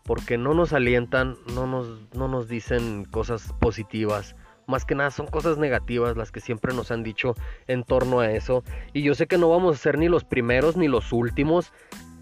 Porque 0.04 0.40
no 0.40 0.56
nos 0.56 0.74
alientan, 0.74 1.38
no 1.54 1.68
nos, 1.68 1.88
no 2.16 2.28
nos 2.28 2.48
dicen 2.48 3.06
cosas 3.06 3.54
positivas. 3.60 4.36
Más 4.66 4.86
que 4.86 4.96
nada 4.96 5.12
son 5.12 5.28
cosas 5.28 5.58
negativas 5.58 6.18
las 6.18 6.32
que 6.32 6.40
siempre 6.40 6.74
nos 6.74 6.92
han 6.92 7.04
dicho 7.04 7.36
en 7.68 7.84
torno 7.84 8.22
a 8.22 8.32
eso. 8.32 8.64
Y 8.94 9.04
yo 9.04 9.14
sé 9.14 9.28
que 9.28 9.38
no 9.38 9.50
vamos 9.50 9.76
a 9.76 9.80
ser 9.80 10.00
ni 10.00 10.08
los 10.08 10.24
primeros 10.24 10.78
ni 10.78 10.88
los 10.88 11.14
últimos 11.14 11.72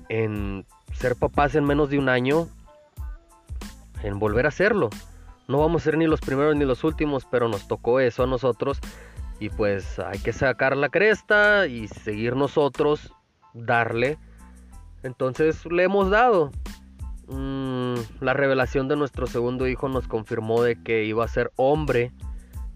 en 0.10 0.66
ser 0.94 1.16
papás 1.16 1.56
en 1.56 1.66
menos 1.66 1.90
de 1.90 2.00
un 2.00 2.10
año, 2.10 2.48
en 4.04 4.20
volver 4.20 4.46
a 4.46 4.50
hacerlo. 4.50 4.90
No 5.48 5.60
vamos 5.60 5.82
a 5.82 5.86
ser 5.86 5.98
ni 5.98 6.08
los 6.08 6.22
primeros 6.22 6.56
ni 6.56 6.66
los 6.66 6.84
últimos, 6.84 7.26
pero 7.26 7.48
nos 7.48 7.68
tocó 7.68 8.00
eso 8.00 8.24
a 8.24 8.28
nosotros 8.28 8.80
y 9.40 9.50
pues 9.50 10.00
hay 10.00 10.20
que 10.20 10.34
sacar 10.34 10.78
la 10.78 10.90
cresta 10.90 11.68
y 11.68 11.88
seguir 11.88 12.36
nosotros, 12.36 13.14
darle. 13.54 14.18
Entonces 15.04 15.66
le 15.66 15.84
hemos 15.84 16.10
dado. 16.10 16.52
mm, 17.28 17.96
la 18.22 18.34
revelación 18.34 18.88
de 18.88 18.96
nuestro 18.96 19.28
segundo 19.28 19.68
hijo 19.68 19.90
nos 19.90 20.08
confirmó 20.08 20.62
de 20.62 20.82
que 20.82 21.06
iba 21.06 21.26
a 21.26 21.28
ser 21.28 21.52
hombre, 21.56 22.12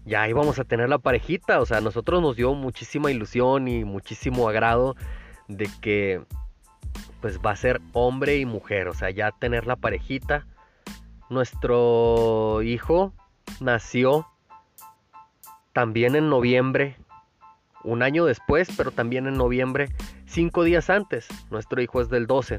ya 0.04 0.28
íbamos 0.28 0.58
a 0.58 0.64
tener 0.64 0.88
la 0.88 0.98
parejita. 0.98 1.60
O 1.60 1.66
sea, 1.66 1.78
a 1.78 1.80
nosotros 1.80 2.20
nos 2.20 2.36
dio 2.36 2.54
muchísima 2.54 3.10
ilusión 3.10 3.68
y 3.68 3.84
muchísimo 3.84 4.48
agrado 4.48 4.96
de 5.48 5.68
que 5.80 6.22
pues 7.20 7.38
va 7.38 7.52
a 7.52 7.56
ser 7.56 7.80
hombre 7.92 8.38
y 8.38 8.46
mujer. 8.46 8.88
O 8.88 8.94
sea, 8.94 9.10
ya 9.10 9.30
tener 9.32 9.66
la 9.66 9.76
parejita. 9.76 10.46
Nuestro 11.28 12.62
hijo 12.62 13.12
nació 13.60 14.26
también 15.72 16.16
en 16.16 16.28
noviembre, 16.28 16.96
un 17.84 18.02
año 18.02 18.24
después, 18.24 18.68
pero 18.76 18.90
también 18.90 19.26
en 19.26 19.34
noviembre, 19.34 19.88
cinco 20.26 20.64
días 20.64 20.90
antes. 20.90 21.28
Nuestro 21.50 21.80
hijo 21.80 22.00
es 22.00 22.08
del 22.08 22.26
12, 22.26 22.58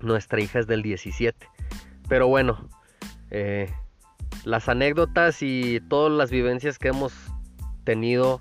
nuestra 0.00 0.40
hija 0.40 0.58
es 0.58 0.66
del 0.66 0.82
17. 0.82 1.48
Pero 2.08 2.28
bueno, 2.28 2.68
eh, 3.30 3.72
las 4.44 4.68
anécdotas 4.68 5.42
y 5.42 5.80
todas 5.88 6.12
las 6.12 6.30
vivencias 6.30 6.78
que 6.78 6.88
hemos 6.88 7.14
tenido 7.84 8.40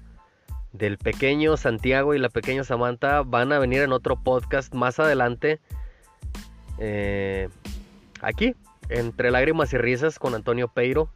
del 0.74 0.98
pequeño 0.98 1.58
Santiago 1.58 2.14
y 2.14 2.20
la 2.20 2.30
pequeña 2.30 2.64
Samantha 2.64 3.22
van 3.24 3.52
a 3.52 3.60
venir 3.60 3.82
en 3.82 3.92
otro 3.92 4.22
podcast 4.22 4.74
más 4.74 5.00
adelante. 5.00 5.60
Eh, 6.78 7.50
aquí, 8.22 8.56
entre 8.90 9.32
lágrimas 9.32 9.74
y 9.74 9.78
risas 9.78 10.20
con 10.20 10.36
Antonio 10.36 10.68
Peiro. 10.68 11.10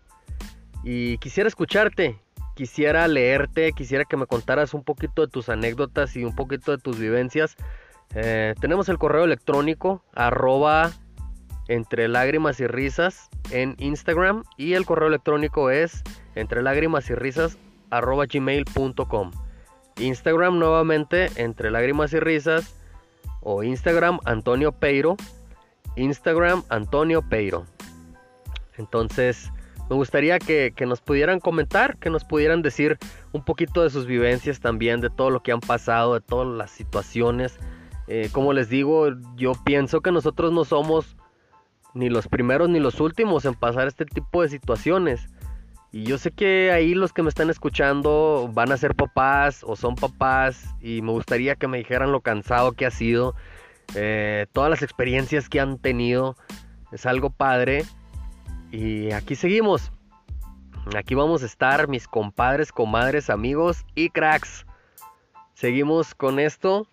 Y 0.84 1.18
quisiera 1.20 1.48
escucharte, 1.48 2.20
quisiera 2.56 3.08
leerte, 3.08 3.72
quisiera 3.74 4.06
que 4.06 4.18
me 4.18 4.26
contaras 4.26 4.74
un 4.74 4.84
poquito 4.84 5.22
de 5.22 5.32
tus 5.32 5.50
anécdotas 5.50 6.16
y 6.16 6.24
un 6.24 6.36
poquito 6.36 6.72
de 6.72 6.78
tus 6.78 7.00
vivencias. 7.00 7.56
Eh, 8.16 8.54
tenemos 8.60 8.90
el 8.90 8.98
correo 8.98 9.24
electrónico 9.24 10.04
arroba 10.14 10.92
entre 11.68 12.08
lágrimas 12.08 12.60
y 12.60 12.68
risas 12.68 13.30
en 13.52 13.76
Instagram 13.80 14.44
y 14.58 14.74
el 14.74 14.86
correo 14.86 15.08
electrónico 15.08 15.70
es 15.70 16.04
entre 16.36 16.62
lágrimas 16.62 17.10
y 17.10 17.16
risas 17.16 17.58
arroba 17.90 18.26
gmail.com. 18.26 19.32
Instagram 19.98 20.60
nuevamente 20.60 21.30
entre 21.36 21.72
lágrimas 21.72 22.14
y 22.14 22.20
risas 22.20 22.76
o 23.42 23.64
Instagram 23.64 24.20
Antonio 24.26 24.72
Peiro. 24.72 25.18
Instagram 25.96 26.64
Antonio 26.70 27.22
Peiro. 27.22 27.66
Entonces, 28.78 29.52
me 29.90 29.96
gustaría 29.96 30.40
que, 30.40 30.74
nos 30.88 31.02
pudieran 31.02 31.40
comentar, 31.40 31.98
que 31.98 32.10
nos 32.10 32.24
pudieran 32.24 32.62
decir 32.62 32.98
un 33.32 33.44
poquito 33.44 33.84
de 33.84 33.90
sus 33.90 34.06
vivencias 34.06 34.60
también, 34.60 35.02
de 35.02 35.10
todo 35.10 35.30
lo 35.30 35.44
que 35.44 35.52
han 35.52 35.60
pasado, 35.60 36.14
de 36.14 36.22
todas 36.22 36.48
las 36.48 36.72
situaciones. 36.72 37.60
Eh, 38.08 38.30
como 38.32 38.54
les 38.54 38.70
digo, 38.70 39.10
yo 39.36 39.54
pienso 39.64 40.02
que 40.02 40.12
nosotros 40.12 40.52
no 40.52 40.66
somos 40.66 41.16
ni 41.94 42.10
los 42.10 42.28
primeros 42.28 42.70
ni 42.70 42.80
los 42.80 43.00
últimos 43.00 43.46
en 43.46 43.54
pasar 43.54 43.88
este 43.88 44.06
tipo 44.06 44.42
de 44.42 44.50
situaciones. 44.50 45.30
Y 45.94 46.06
yo 46.06 46.18
sé 46.18 46.32
que 46.32 46.72
ahí 46.72 46.96
los 46.96 47.14
que 47.14 47.22
me 47.22 47.30
están 47.30 47.52
escuchando 47.52 48.50
van 48.52 48.72
a 48.72 48.78
ser 48.78 48.96
papás 48.96 49.64
o 49.64 49.76
son 49.76 49.94
papás 49.94 50.66
y 50.82 51.04
me 51.04 51.12
gustaría 51.12 51.54
que 51.56 51.68
me 51.68 51.78
dijeran 51.78 52.12
lo 52.12 52.22
cansado 52.22 52.72
que 52.72 52.88
ha 52.88 52.92
sido, 52.92 53.36
eh, 53.94 54.48
todas 54.54 54.72
las 54.72 54.82
experiencias 54.82 55.50
que 55.50 55.60
han 55.60 55.78
tenido. 55.78 56.36
Es 56.92 57.06
algo 57.06 57.30
padre. 57.30 57.86
Y 58.72 59.12
aquí 59.12 59.36
seguimos. 59.36 59.92
Aquí 60.96 61.14
vamos 61.14 61.44
a 61.44 61.46
estar 61.46 61.88
mis 61.88 62.08
compadres, 62.08 62.72
comadres, 62.72 63.30
amigos 63.30 63.86
y 63.94 64.10
cracks. 64.10 64.66
Seguimos 65.54 66.16
con 66.16 66.40
esto. 66.40 66.88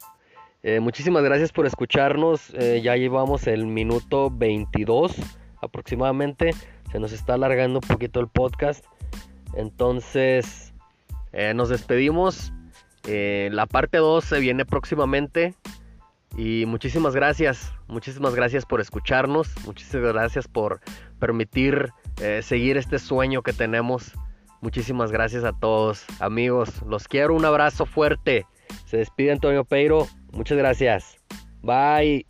Eh, 0.62 0.78
muchísimas 0.80 1.22
gracias 1.22 1.52
por 1.52 1.64
escucharnos. 1.64 2.52
Eh, 2.52 2.82
ya 2.84 2.96
llevamos 2.96 3.46
el 3.46 3.66
minuto 3.66 4.30
22 4.30 5.16
aproximadamente. 5.62 6.50
Se 6.92 6.98
nos 6.98 7.12
está 7.12 7.34
alargando 7.34 7.80
un 7.80 7.88
poquito 7.88 8.20
el 8.20 8.28
podcast. 8.28 8.84
Entonces, 9.54 10.72
eh, 11.32 11.54
nos 11.54 11.68
despedimos. 11.68 12.52
la 13.04 13.66
parte 13.66 13.98
2 13.98 14.24
se 14.24 14.40
viene 14.40 14.64
próximamente. 14.64 15.54
Y 16.36 16.64
muchísimas 16.66 17.14
gracias. 17.14 17.72
Muchísimas 17.88 18.34
gracias 18.34 18.64
por 18.64 18.80
escucharnos. 18.80 19.48
Muchísimas 19.64 20.12
gracias 20.12 20.48
por 20.48 20.80
permitir 21.18 21.92
seguir 22.42 22.76
este 22.76 22.98
sueño 22.98 23.42
que 23.42 23.52
tenemos. 23.52 24.14
Muchísimas 24.60 25.10
gracias 25.10 25.44
a 25.44 25.52
todos. 25.52 26.04
Amigos, 26.20 26.82
los 26.86 27.08
quiero. 27.08 27.34
Un 27.34 27.44
abrazo 27.44 27.86
fuerte. 27.86 28.46
Se 28.84 28.98
despide 28.98 29.32
Antonio 29.32 29.64
Peiro. 29.64 30.06
Muchas 30.32 30.58
gracias. 30.58 31.16
Bye. 31.62 32.26